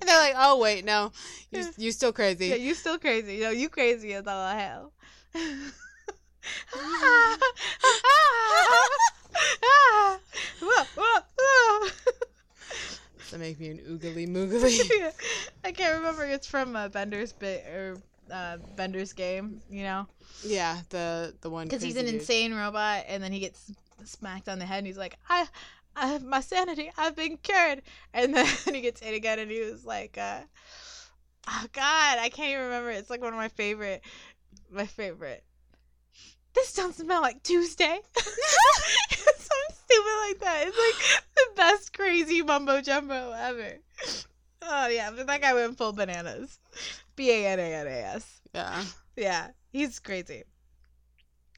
[0.00, 1.12] and they're like, oh wait, no,
[1.50, 2.46] you you still crazy.
[2.46, 3.34] yeah, you still crazy.
[3.36, 4.92] Yo, you crazy as all hell.
[5.34, 5.68] Mm-hmm.
[13.30, 14.78] That make me an oogly moogly.
[14.98, 15.10] Yeah.
[15.64, 16.24] I can't remember.
[16.24, 17.96] It's from uh, Bender's bit or
[18.32, 19.60] uh, Bender's game.
[19.70, 20.06] You know,
[20.44, 22.14] yeah, the the one because he's an dude.
[22.16, 23.70] insane robot, and then he gets
[24.04, 25.46] smacked on the head, and he's like, "I,
[25.94, 26.90] I have my sanity.
[26.96, 27.82] I've been cured."
[28.14, 30.40] And then he gets hit again, and he was like, uh,
[31.48, 32.90] "Oh God, I can't even remember.
[32.90, 34.02] It's like one of my favorite,
[34.70, 35.44] my favorite."
[36.52, 38.00] This don't smell like Tuesday.
[39.90, 40.64] Stupid like that.
[40.66, 43.78] It's like the best crazy mumbo jumbo ever.
[44.62, 46.58] Oh yeah, but that guy went full bananas.
[47.16, 48.40] B A N A N A S.
[48.54, 48.82] Yeah.
[49.16, 50.44] Yeah, he's crazy.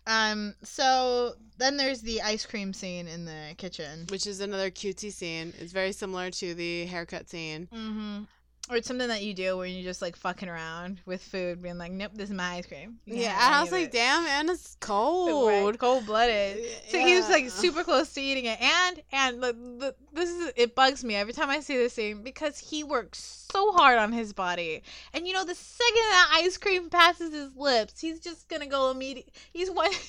[0.06, 4.06] Um, so then there's the ice cream scene in the kitchen.
[4.08, 5.52] Which is another cutesy scene.
[5.58, 7.68] It's very similar to the haircut scene.
[7.72, 8.22] Mm-hmm.
[8.70, 11.78] Or it's something that you do where you're just like fucking around with food, being
[11.78, 14.48] like, "Nope, this is my ice cream." Yeah, and I was like, it." damn, man,
[14.48, 15.78] it's cold.
[15.80, 16.64] cold blooded.
[16.88, 20.52] So he was like super close to eating it, and and the, the, this is
[20.54, 24.12] it bugs me every time I see this scene because he works so hard on
[24.12, 28.48] his body, and you know the second that ice cream passes his lips, he's just
[28.48, 29.28] gonna go immediate.
[29.52, 29.90] He's one.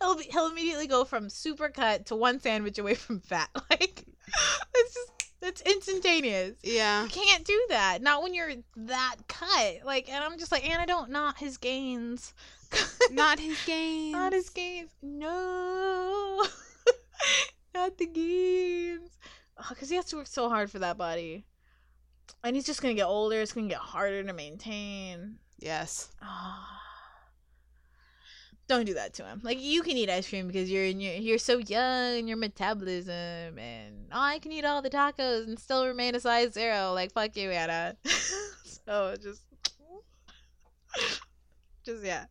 [0.00, 3.50] He'll, be, he'll immediately go from super cut to one sandwich away from fat.
[3.68, 4.04] Like
[4.74, 6.56] it's just it's instantaneous.
[6.62, 7.04] Yeah.
[7.04, 8.02] You can't do that.
[8.02, 9.84] Not when you're that cut.
[9.84, 12.34] Like, and I'm just like, and I don't not his gains.
[13.12, 14.12] Not his game.
[14.12, 14.90] Not his gains.
[15.02, 16.44] No.
[17.74, 19.10] Not the gains.
[19.68, 21.44] Because he has to work so hard for that body.
[22.42, 23.40] And he's just going to get older.
[23.40, 25.36] It's going to get harder to maintain.
[25.58, 26.08] Yes.
[26.22, 26.85] Ah.
[28.68, 29.40] Don't do that to him.
[29.44, 32.36] Like you can eat ice cream because you're in your you're so young, and your
[32.36, 36.92] metabolism, and oh, I can eat all the tacos and still remain a size zero.
[36.92, 37.96] Like fuck you, Anna.
[38.04, 39.42] so just,
[41.84, 42.24] just yeah,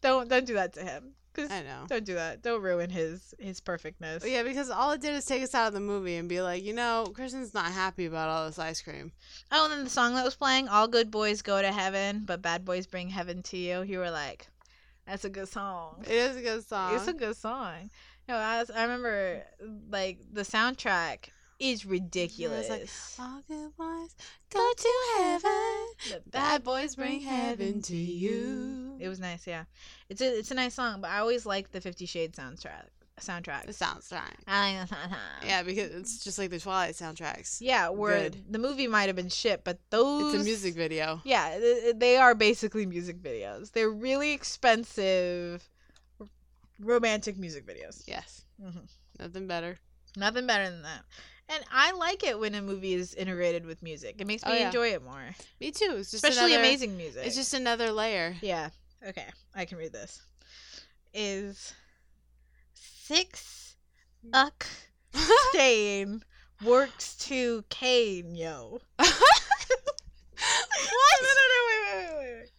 [0.00, 1.12] don't don't do that to him.
[1.36, 1.84] Cause I know.
[1.86, 2.40] don't do that.
[2.40, 4.24] Don't ruin his his perfectness.
[4.26, 6.64] Yeah, because all it did is take us out of the movie and be like,
[6.64, 9.12] you know, Christian's not happy about all this ice cream.
[9.52, 12.40] Oh, and then the song that was playing, "All Good Boys Go to Heaven, but
[12.40, 14.48] Bad Boys Bring Heaven to You." You were like,
[15.06, 16.94] "That's a good song." It is a good song.
[16.94, 17.90] It's a good song.
[18.28, 19.44] No, I, was, I remember
[19.90, 22.68] like the soundtrack is ridiculous.
[22.68, 24.14] it's all good boys
[24.50, 25.86] go to heaven.
[26.10, 28.96] The Bad boys bring heaven to you.
[28.98, 29.64] It was nice, yeah.
[30.08, 32.88] It's a it's a nice song, but I always liked the Fifty Shades soundtrack.
[33.20, 33.72] Soundtrack.
[33.72, 34.22] Sounds right.
[34.46, 35.46] I like the soundtrack.
[35.46, 37.58] Yeah, because it's just like the Twilight soundtracks.
[37.60, 38.44] Yeah, where Good.
[38.52, 41.22] the movie might have been shit, but those It's a music video.
[41.24, 41.58] Yeah,
[41.94, 43.72] they are basically music videos.
[43.72, 45.66] They're really expensive
[46.78, 48.02] romantic music videos.
[48.06, 48.42] Yes.
[48.60, 48.80] hmm
[49.18, 49.78] Nothing better.
[50.16, 51.00] Nothing better than that.
[51.48, 54.16] And I like it when a movie is integrated with music.
[54.18, 54.66] It makes Oh, me yeah.
[54.66, 55.34] enjoy it more.
[55.60, 55.94] Me too.
[55.96, 57.24] It's just Especially another- amazing music.
[57.26, 58.36] It's just another layer.
[58.42, 58.70] Yeah.
[59.06, 60.20] Okay, I can read this.
[61.14, 61.72] Is
[63.06, 63.76] six
[64.32, 64.66] uck
[65.50, 66.22] stain
[66.64, 68.80] works to cane yo.
[68.96, 69.14] what?
[70.38, 72.50] No, no, no, wait, wait, wait, wait, wait.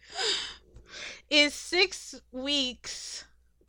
[1.30, 3.24] Is six weeks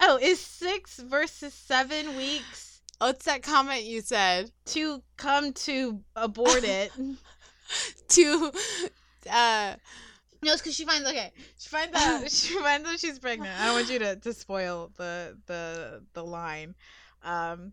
[0.00, 4.50] Oh, is six versus seven weeks What's that comment you said?
[4.66, 6.92] to come to abort it?
[8.08, 8.52] To
[9.30, 9.74] uh
[10.44, 11.32] no, it's because she finds okay.
[11.58, 13.58] She finds out she finds out she's pregnant.
[13.58, 16.74] I don't want you to, to spoil the the the line.
[17.22, 17.72] Um,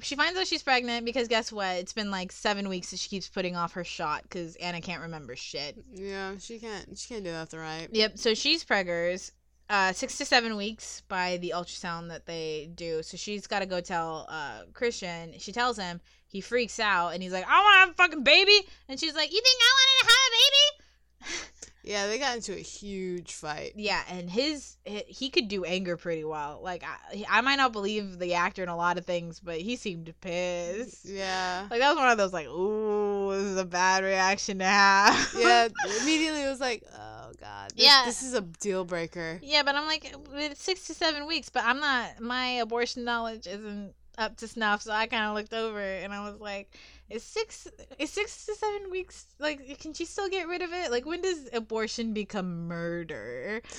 [0.00, 1.76] she finds out she's pregnant because guess what?
[1.76, 5.02] It's been like seven weeks that she keeps putting off her shot because Anna can't
[5.02, 5.76] remember shit.
[5.92, 6.98] Yeah, she can't.
[6.98, 7.88] She can't do that the right.
[7.92, 8.18] Yep.
[8.18, 9.32] So she's preggers,
[9.70, 13.02] uh, six to seven weeks by the ultrasound that they do.
[13.02, 15.34] So she's got to go tell uh, Christian.
[15.38, 16.00] She tells him.
[16.28, 19.14] He freaks out and he's like, "I want to have a fucking baby," and she's
[19.14, 23.32] like, "You think I wanted to have a baby?" Yeah, they got into a huge
[23.32, 23.74] fight.
[23.76, 26.60] Yeah, and his he, could do anger pretty well.
[26.60, 29.76] Like I, I might not believe the actor in a lot of things, but he
[29.76, 31.04] seemed pissed.
[31.04, 31.66] Yeah.
[31.70, 35.34] Like that was one of those like, ooh, this is a bad reaction to have.
[35.36, 35.68] Yeah,
[36.00, 37.70] immediately it was like, oh god.
[37.76, 38.02] This, Yeah.
[38.04, 39.38] This is a deal breaker.
[39.42, 42.20] yeah, but I'm like, it's six to seven weeks, but I'm not.
[42.20, 46.12] My abortion knowledge isn't up to snuff, so I kind of looked over it and
[46.12, 46.74] I was like,
[47.08, 50.90] is six is six to seven weeks like can she still get rid of it?
[50.90, 53.62] Like when does abortion become murder?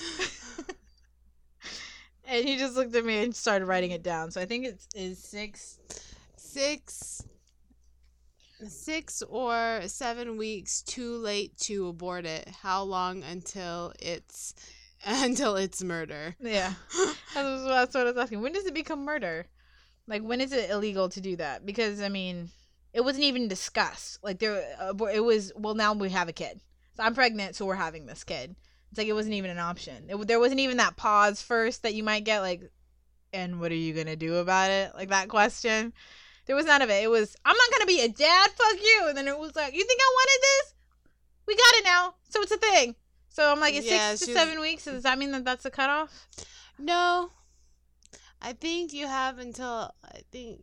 [2.24, 4.30] and he just looked at me and started writing it down.
[4.30, 5.78] So I think it's is six.
[6.36, 7.22] Six
[8.66, 12.48] six or seven weeks too late to abort it.
[12.48, 14.54] How long until it's
[15.04, 16.34] until it's murder?
[16.40, 16.72] Yeah,
[17.34, 18.40] that's what I was asking.
[18.40, 19.46] When does it become murder?
[20.06, 21.66] Like when is it illegal to do that?
[21.66, 22.50] Because I mean,
[22.92, 24.18] it wasn't even discussed.
[24.22, 25.52] Like there, abor- it was.
[25.56, 26.60] Well, now we have a kid.
[26.96, 28.56] So I'm pregnant, so we're having this kid.
[28.90, 30.04] It's like it wasn't even an option.
[30.08, 32.62] It, there wasn't even that pause first that you might get, like,
[33.32, 34.92] and what are you gonna do about it?
[34.94, 35.92] Like that question.
[36.46, 37.02] There was none of it.
[37.04, 38.50] It was, I'm not gonna be a dad.
[38.56, 39.04] Fuck you.
[39.08, 40.74] And then it was like, you think I wanted this?
[41.46, 42.94] We got it now, so it's a thing.
[43.28, 44.82] So I'm like, it's Yeah, six to was- seven weeks.
[44.84, 46.26] So does that mean that that's a cutoff?
[46.78, 47.30] No.
[48.40, 50.62] I think you have until I think uh,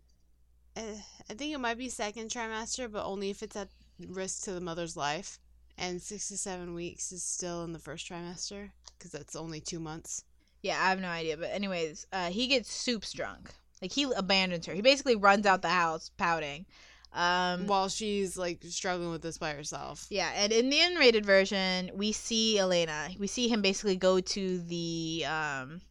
[0.75, 3.69] I think it might be second trimester, but only if it's at
[4.09, 5.39] risk to the mother's life.
[5.77, 9.79] And six to seven weeks is still in the first trimester because that's only two
[9.79, 10.23] months.
[10.61, 11.37] Yeah, I have no idea.
[11.37, 13.53] But anyways, uh, he gets soups drunk.
[13.81, 14.73] Like he abandons her.
[14.73, 16.65] He basically runs out the house pouting.
[17.13, 20.05] Um, While she's like struggling with this by herself.
[20.09, 23.09] yeah, and in the unrated version, we see Elena.
[23.17, 25.81] We see him basically go to the um,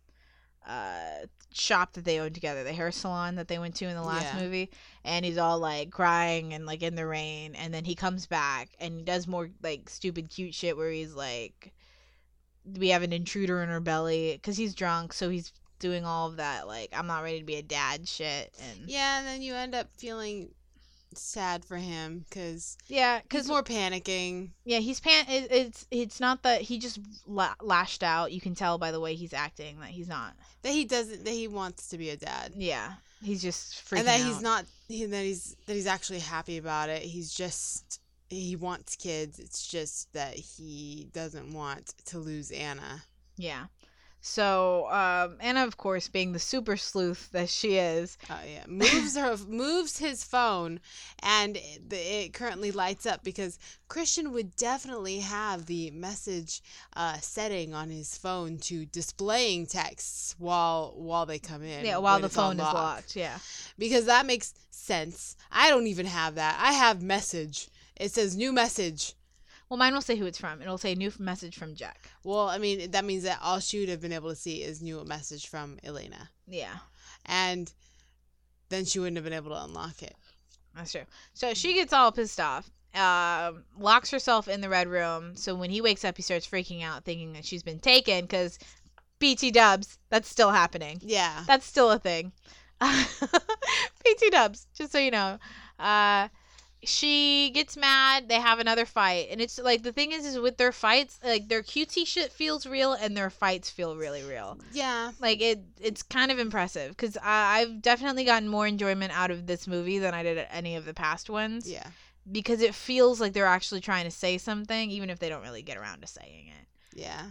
[0.66, 4.03] uh, shop that they own together, the hair salon that they went to in the
[4.03, 4.40] last Yeah.
[4.40, 4.70] movie,
[5.05, 8.70] and he's all like crying and like in the rain, and then he comes back
[8.81, 11.72] and he does more like stupid cute shit where he's like,
[12.64, 16.37] we have an intruder in her belly because he's drunk, so he's doing all of
[16.37, 19.55] that like I'm not ready to be a dad shit and Yeah, and then you
[19.55, 20.55] end up feeling
[21.20, 24.50] sad for him because yeah, because more panicking.
[24.64, 25.24] Yeah, he's pan.
[25.29, 28.33] It, it's it's not that he just la- lashed out.
[28.33, 30.35] You can tell by the way he's acting that he's not.
[30.62, 31.24] That he doesn't.
[31.24, 32.53] That he wants to be a dad.
[32.57, 34.27] Yeah, he's just freaking and that out.
[34.27, 38.00] he's not he, that he's that he's actually happy about it he's just
[38.31, 43.03] he wants kids it's just that he doesn't want to lose anna
[43.37, 43.66] Yeah.
[44.26, 49.16] So um, Ana, of course, being the super sleuth that she is, oh yeah moves
[49.16, 50.80] her moves his phone
[51.20, 53.58] and it, it currently lights up because
[53.88, 56.62] christian would definitely have the message
[56.96, 62.20] uh, setting on his phone to displaying texts while while they come in yeah, while
[62.20, 62.74] the phone is unlocked.
[62.74, 63.16] locked.
[63.16, 63.38] Yeah.
[63.78, 68.52] because that makes sense i don't even have that i have message it says new
[68.52, 69.14] message
[69.74, 70.62] Well, mine will say who it's from.
[70.62, 72.08] It'll say new message from Jack.
[72.22, 74.80] Well, I mean, that means that all she would have been able to see is
[74.80, 76.30] new message from Elena.
[76.46, 76.76] Yeah,
[77.26, 77.72] And
[78.68, 80.14] then she wouldn't have been able to unlock it.
[80.76, 81.02] that's true.
[81.32, 82.70] So she gets all pissed off.
[82.94, 85.34] Um, locks herself in the red room.
[85.34, 88.60] So when he wakes up, he starts freaking out, thinking that she's been taken because
[89.18, 89.98] BT Dubs.
[90.08, 91.00] That's still happening.
[91.02, 91.42] Yeah.
[91.48, 92.30] That's still a thing.
[92.80, 95.38] PT Dubs, just so you know.
[95.80, 96.28] Uh,
[96.86, 98.28] she gets mad.
[98.28, 101.48] They have another fight, and it's like the thing is, is with their fights, like
[101.48, 104.58] their cutesy shit feels real, and their fights feel really real.
[104.72, 105.12] Yeah.
[105.20, 109.66] Like it, it's kind of impressive because I've definitely gotten more enjoyment out of this
[109.66, 111.70] movie than I did at any of the past ones.
[111.70, 111.86] Yeah.
[112.30, 115.62] Because it feels like they're actually trying to say something, even if they don't really
[115.62, 117.00] get around to saying it.
[117.00, 117.26] Yeah.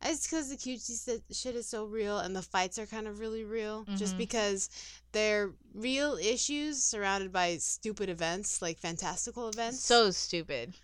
[0.00, 3.44] It's because the cutesy shit is so real and the fights are kind of really
[3.44, 3.84] real.
[3.96, 4.18] Just Mhm.
[4.18, 4.70] because
[5.12, 9.80] they're real issues surrounded by stupid events, like fantastical events.
[9.80, 10.74] So stupid.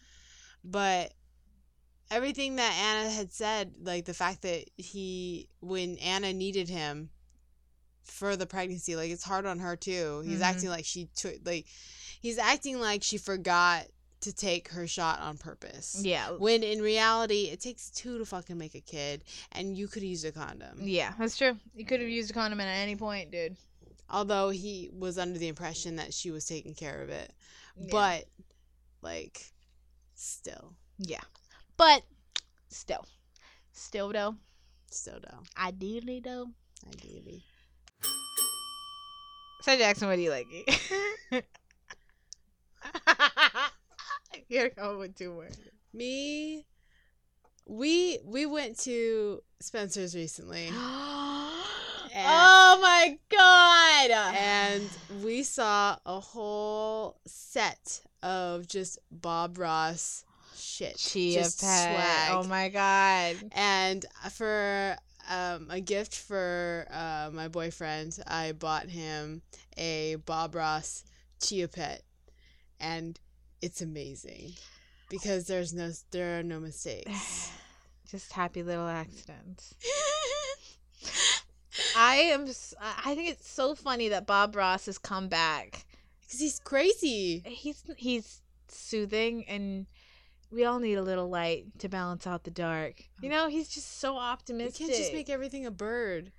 [0.66, 1.12] but
[2.10, 7.10] everything that Ana had said, like the fact that he, when Ana needed him
[8.02, 10.20] for the pregnancy, like it's hard on her too.
[10.24, 10.44] He's Mhm.
[10.44, 11.66] acting like she took, like,
[12.20, 13.86] he's acting like she forgot
[14.24, 16.00] to take her shot on purpose.
[16.02, 16.30] Yeah.
[16.30, 20.24] When in reality, it takes two to fucking make a kid, and you could use
[20.24, 20.78] a condom.
[20.82, 21.56] Yeah, that's true.
[21.74, 23.56] You could have used a condom at any point, dude.
[24.10, 27.32] Although he was under the impression that she was taking care of it.
[27.76, 27.88] Yeah.
[27.90, 28.24] But,
[29.02, 29.52] like,
[30.14, 30.74] still.
[30.98, 31.22] Yeah.
[31.76, 32.02] But
[32.68, 33.06] still.
[33.72, 34.36] Still though.
[34.90, 35.40] Still though.
[35.60, 36.46] Ideally though.
[36.86, 37.42] Ideally.
[39.62, 40.46] So Jackson, what do you like?
[44.48, 45.48] You're going with two more.
[45.92, 46.66] Me,
[47.66, 54.34] we we went to Spencer's recently, oh my god!
[54.36, 54.88] and
[55.22, 60.24] we saw a whole set of just Bob Ross
[60.56, 61.94] shit, Chia just pet.
[61.94, 62.30] swag.
[62.32, 63.36] Oh my god.
[63.52, 64.96] And for
[65.28, 69.42] um, a gift for uh, my boyfriend, I bought him
[69.76, 71.04] a Bob Ross
[71.40, 72.02] Chia Pet,
[72.80, 73.18] and
[73.64, 74.52] it's amazing
[75.08, 77.50] because there's no there are no mistakes.
[78.10, 79.74] Just happy little accidents.
[81.96, 82.46] I am.
[82.80, 85.86] I think it's so funny that Bob Ross has come back.
[86.20, 87.42] Because he's crazy.
[87.46, 89.86] He's he's soothing, and
[90.50, 93.02] we all need a little light to balance out the dark.
[93.22, 93.32] You oh.
[93.32, 94.80] know, he's just so optimistic.
[94.80, 96.30] You can't just make everything a bird.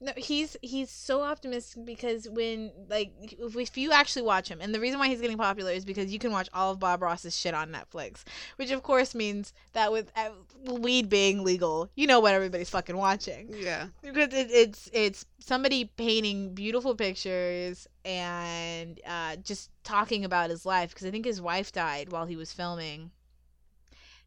[0.00, 4.74] No, he's he's so optimistic because when like if, if you actually watch him, and
[4.74, 7.36] the reason why he's getting popular is because you can watch all of Bob Ross's
[7.36, 8.24] shit on Netflix,
[8.56, 10.30] which of course means that with uh,
[10.72, 13.88] weed being legal, you know what everybody's fucking watching Yeah.
[14.02, 20.90] because it, it's it's somebody painting beautiful pictures and uh, just talking about his life
[20.90, 23.10] because I think his wife died while he was filming,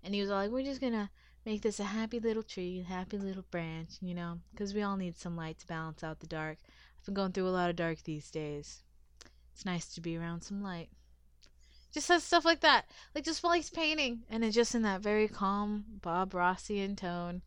[0.04, 1.10] and he was all like, "We're just gonna
[1.46, 4.98] make this a happy little tree, a happy little branch, you know, because we all
[4.98, 6.58] need some light to balance out the dark.
[7.00, 8.84] I've been going through a lot of dark these days.
[9.54, 10.90] It's nice to be around some light."
[11.94, 15.02] Just says stuff like that, like just while he's painting, and it's just in that
[15.02, 17.42] very calm Bob Rossian tone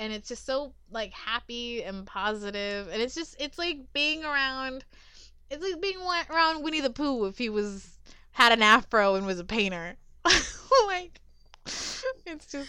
[0.00, 4.82] and it's just so like happy and positive and it's just it's like being around
[5.50, 5.98] it's like being
[6.30, 7.98] around winnie the pooh if he was
[8.32, 9.94] had an afro and was a painter
[10.86, 11.20] like
[12.26, 12.68] it's just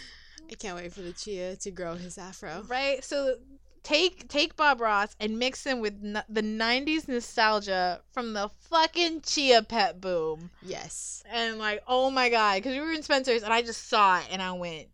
[0.50, 2.64] I can't wait for the Chia to grow his afro.
[2.68, 3.36] right so
[3.82, 9.20] take take bob ross and mix him with n- the 90s nostalgia from the fucking
[9.22, 11.24] chia pet boom Yes.
[11.30, 14.26] and like oh my god because we were in spencer's and i just saw it
[14.30, 14.86] and i went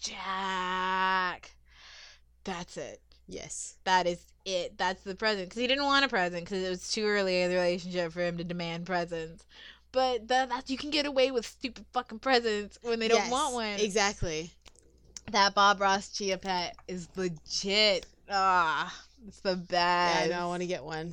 [0.00, 1.52] jack
[2.44, 3.76] that's it Yes.
[3.84, 4.76] that is it.
[4.76, 5.48] That's the present.
[5.48, 8.20] Because he didn't want a present because it was too early in the relationship for
[8.20, 9.46] him to demand presents.
[9.92, 13.54] But that, that you can get away with stupid fucking presents when they don't want
[13.54, 13.78] one.
[13.78, 14.50] Exactly.
[15.30, 18.06] That Bob Ross Chia Pet is legit.
[18.30, 18.94] Ah,
[19.26, 20.26] it's the Yeah, best.
[20.26, 20.42] I know.
[20.42, 21.12] I want to get one.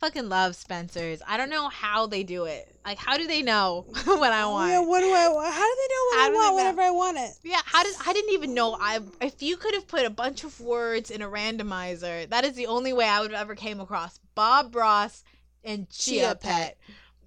[0.00, 1.20] Fucking love Spencer's.
[1.26, 2.72] I don't know how they do it.
[2.86, 4.70] Like, how do they know what I want?
[4.70, 5.22] Yeah, what do I?
[5.22, 7.30] How do they know what How I want whenever I want it?
[7.42, 10.44] Yeah, how did I didn't even know I if you could have put a bunch
[10.44, 13.80] of words in a randomizer, that is the only way I would have ever came
[13.80, 15.24] across Bob Ross
[15.64, 16.40] and Chia, Chia Pet.
[16.40, 16.78] Pet.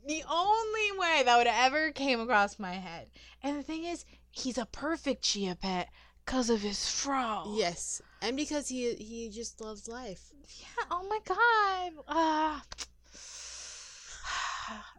[0.07, 3.07] The only way that would have ever came across my head.
[3.43, 5.89] And the thing is, he's a perfect Chia Pet
[6.25, 7.53] because of his fro.
[7.55, 10.31] Yes, and because he he just loves life.
[10.59, 10.85] Yeah.
[10.91, 12.03] Oh my god.
[12.07, 12.63] Ah.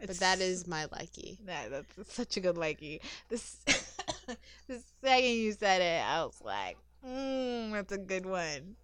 [0.06, 1.38] But that is my likey.
[1.46, 3.00] that, that's such a good likey.
[3.30, 3.56] This
[4.68, 8.76] the second you said it, I was like, mm, that's a good one.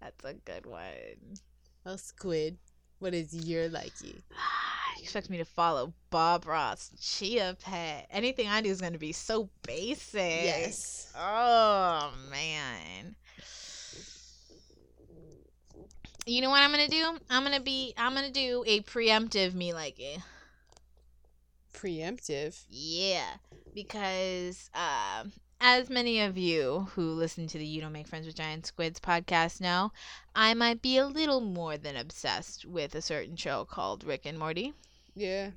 [0.00, 1.40] That's a good one.
[1.84, 2.58] Well, squid,
[2.98, 4.22] what is your likey?
[4.96, 8.08] You expect me to follow Bob Ross, Chia Pet.
[8.10, 10.44] Anything I do is going to be so basic.
[10.44, 11.12] Yes.
[11.14, 13.14] Oh, man.
[16.24, 17.18] You know what I'm going to do?
[17.28, 20.22] I'm going to be, I'm going to do a preemptive me likey.
[21.74, 22.58] Preemptive.
[22.68, 23.34] Yeah,
[23.74, 25.30] because um,
[25.60, 29.00] as many of you who listen to the You Don't Make Friends with Giant Squids
[29.00, 29.92] podcast know,
[30.34, 34.38] I might be a little more than obsessed with a certain show called Rick and
[34.38, 34.74] Morty.
[35.14, 35.50] Yeah.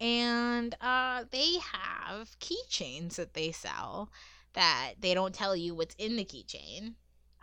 [0.00, 4.10] And uh, they have keychains that they sell
[4.52, 6.94] that they don't tell you what's in the keychain.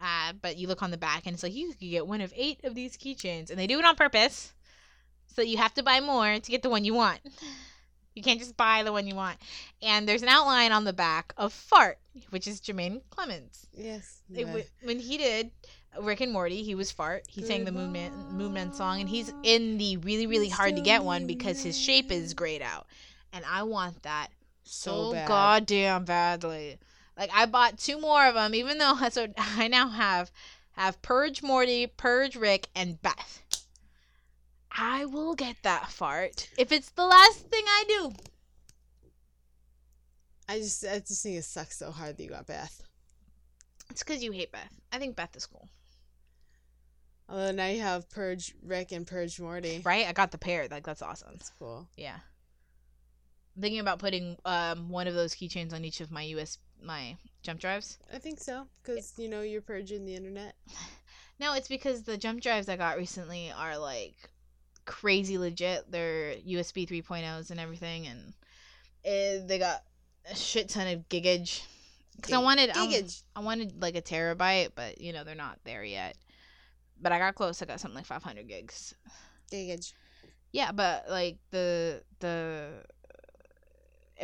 [0.02, 2.34] Uh, but you look on the back and it's like you could get one of
[2.36, 4.54] eight of these keychains, and they do it on purpose,
[5.28, 7.20] so you have to buy more to get the one you want.
[8.14, 9.38] You can't just buy the one you want.
[9.82, 11.98] And there's an outline on the back of Fart,
[12.30, 13.68] which is Jemaine Clemens.
[13.74, 14.22] Yes.
[14.34, 14.62] It yeah.
[14.84, 15.52] when he did
[16.00, 17.26] Rick and Morty, he was Fart.
[17.28, 20.76] He sang the Moon Man, Moon Man song, and he's in the really, really hard
[20.76, 22.88] to get one because his shape is grayed out.
[23.32, 24.30] And I want that
[24.64, 25.28] so, So bad.
[25.28, 26.80] goddamn badly.
[27.18, 30.32] Like I bought two more of them, even though so I now have
[30.74, 33.43] have Purge Morty, Purge Rick, and Beth.
[34.76, 38.12] I will get that fart if it's the last thing I do.
[40.50, 42.82] I just I just think it sucks so hard that you got Beth.
[43.90, 44.74] It's because you hate Beth.
[44.92, 45.70] I think Beth is cool,
[47.30, 49.82] Although now you have Purge Rick and Purge Morty.
[49.84, 50.08] right?
[50.08, 50.68] I got the pair.
[50.70, 51.30] Like that's awesome.
[51.34, 51.88] That's cool.
[51.96, 52.18] Yeah.
[53.56, 57.16] I'm thinking about putting um one of those keychains on each of my US my
[57.44, 58.00] jump drives.
[58.14, 60.56] I think so because you know you're purging the internet.
[61.40, 64.14] No, it's because the jump drives I got recently are like
[64.86, 65.92] crazy legit.
[65.92, 68.34] They're USB 3.0s and everything, and
[69.04, 69.84] it, they got
[70.30, 71.64] a shit ton of gigage.
[72.16, 73.04] Because I wanted, I,
[73.36, 76.16] I wanted like a terabyte, but you know they're not there yet.
[77.02, 77.62] But I got close.
[77.62, 78.96] I got something like 500 gigs.
[79.52, 79.94] Gigage.
[80.52, 82.84] Yeah, but like the the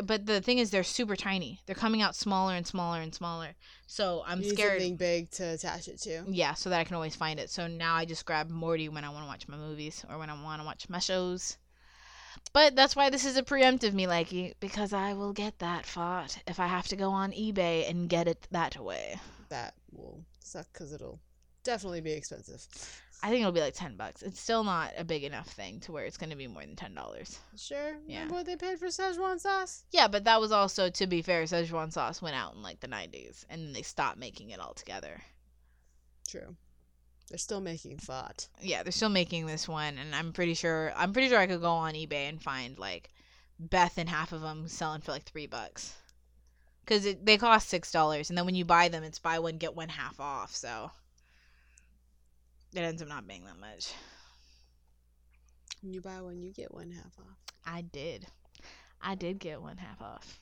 [0.04, 1.62] but the thing is they're super tiny.
[1.66, 3.56] They're coming out smaller and smaller and smaller.
[3.88, 4.80] So I'm You scared.
[4.82, 6.24] something big to attach it to.
[6.28, 7.50] Yeah, so that I can always find it.
[7.50, 10.30] So now I just grab Morty when I want to watch my movies or when
[10.30, 11.58] I want to watch my shows.
[12.54, 16.40] But that's why this is a preemptive me likey because I will get that Fart
[16.48, 19.20] if I have to go on eBay and get it that way.
[19.50, 21.20] That will suck because it'll
[21.64, 22.66] definitely be expensive.
[23.22, 24.22] I think it'll be like 10 bucks.
[24.22, 26.76] It's still not a big enough thing to where it's going to be more than
[26.76, 27.38] $10.
[27.58, 27.98] Sure.
[28.08, 28.20] Yeah.
[28.20, 29.84] Remember what they paid for Szechuan sauce?
[29.92, 32.88] Yeah, but that was also, to be fair, Szechuan sauce went out in like the
[32.88, 35.22] 90s and then they stopped making it altogether.
[36.30, 36.56] True.
[37.30, 38.48] They're still making Fart.
[38.60, 41.62] Yeah, they're still making this one, and I'm pretty sure I'm pretty sure I could
[41.62, 43.12] go on eBay and find like
[43.60, 45.94] Beth and half of them selling for like three bucks,
[46.84, 49.76] because they cost six dollars, and then when you buy them, it's buy one get
[49.76, 50.90] one half off, so
[52.74, 53.94] it ends up not being that much.
[55.82, 57.38] When you buy one, you get one half off.
[57.66, 58.28] I did,
[59.02, 60.40] I did get one half off.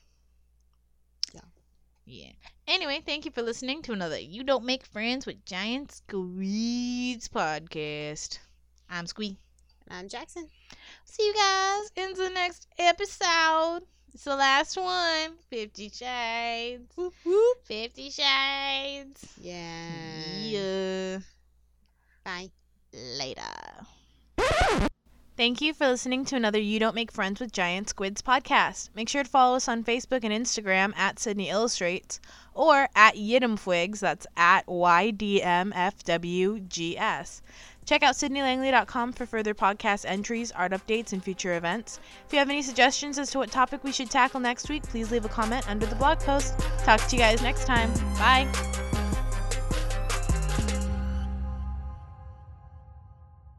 [1.32, 1.40] Yeah.
[2.04, 2.32] Yeah.
[2.66, 8.38] Anyway, thank you for listening to another You Don't Make Friends with Giant Squids podcast.
[8.90, 9.36] I'm Squee.
[9.86, 10.48] And I'm Jackson.
[11.04, 13.82] See you guys in the next episode.
[14.14, 15.36] It's the last one.
[15.50, 16.90] Fifty Shades.
[16.96, 17.58] Whoop whoop.
[17.64, 19.34] Fifty Shades.
[19.40, 20.38] Yeah.
[20.40, 21.18] Yeah.
[22.28, 22.50] Bye.
[22.92, 23.40] Later.
[25.38, 28.90] Thank you for listening to another You Don't Make Friends with Giant Squids podcast.
[28.94, 32.20] Make sure to follow us on Facebook and Instagram at Sydney Illustrates
[32.52, 35.40] or at Yidimfwigs, that's at YDMFWGS.
[37.86, 41.98] Check out sydneylangley.com for further podcast entries, art updates, and future events.
[42.26, 45.10] If you have any suggestions as to what topic we should tackle next week, please
[45.10, 46.58] leave a comment under the blog post.
[46.84, 47.90] Talk to you guys next time.
[48.18, 48.48] Bye.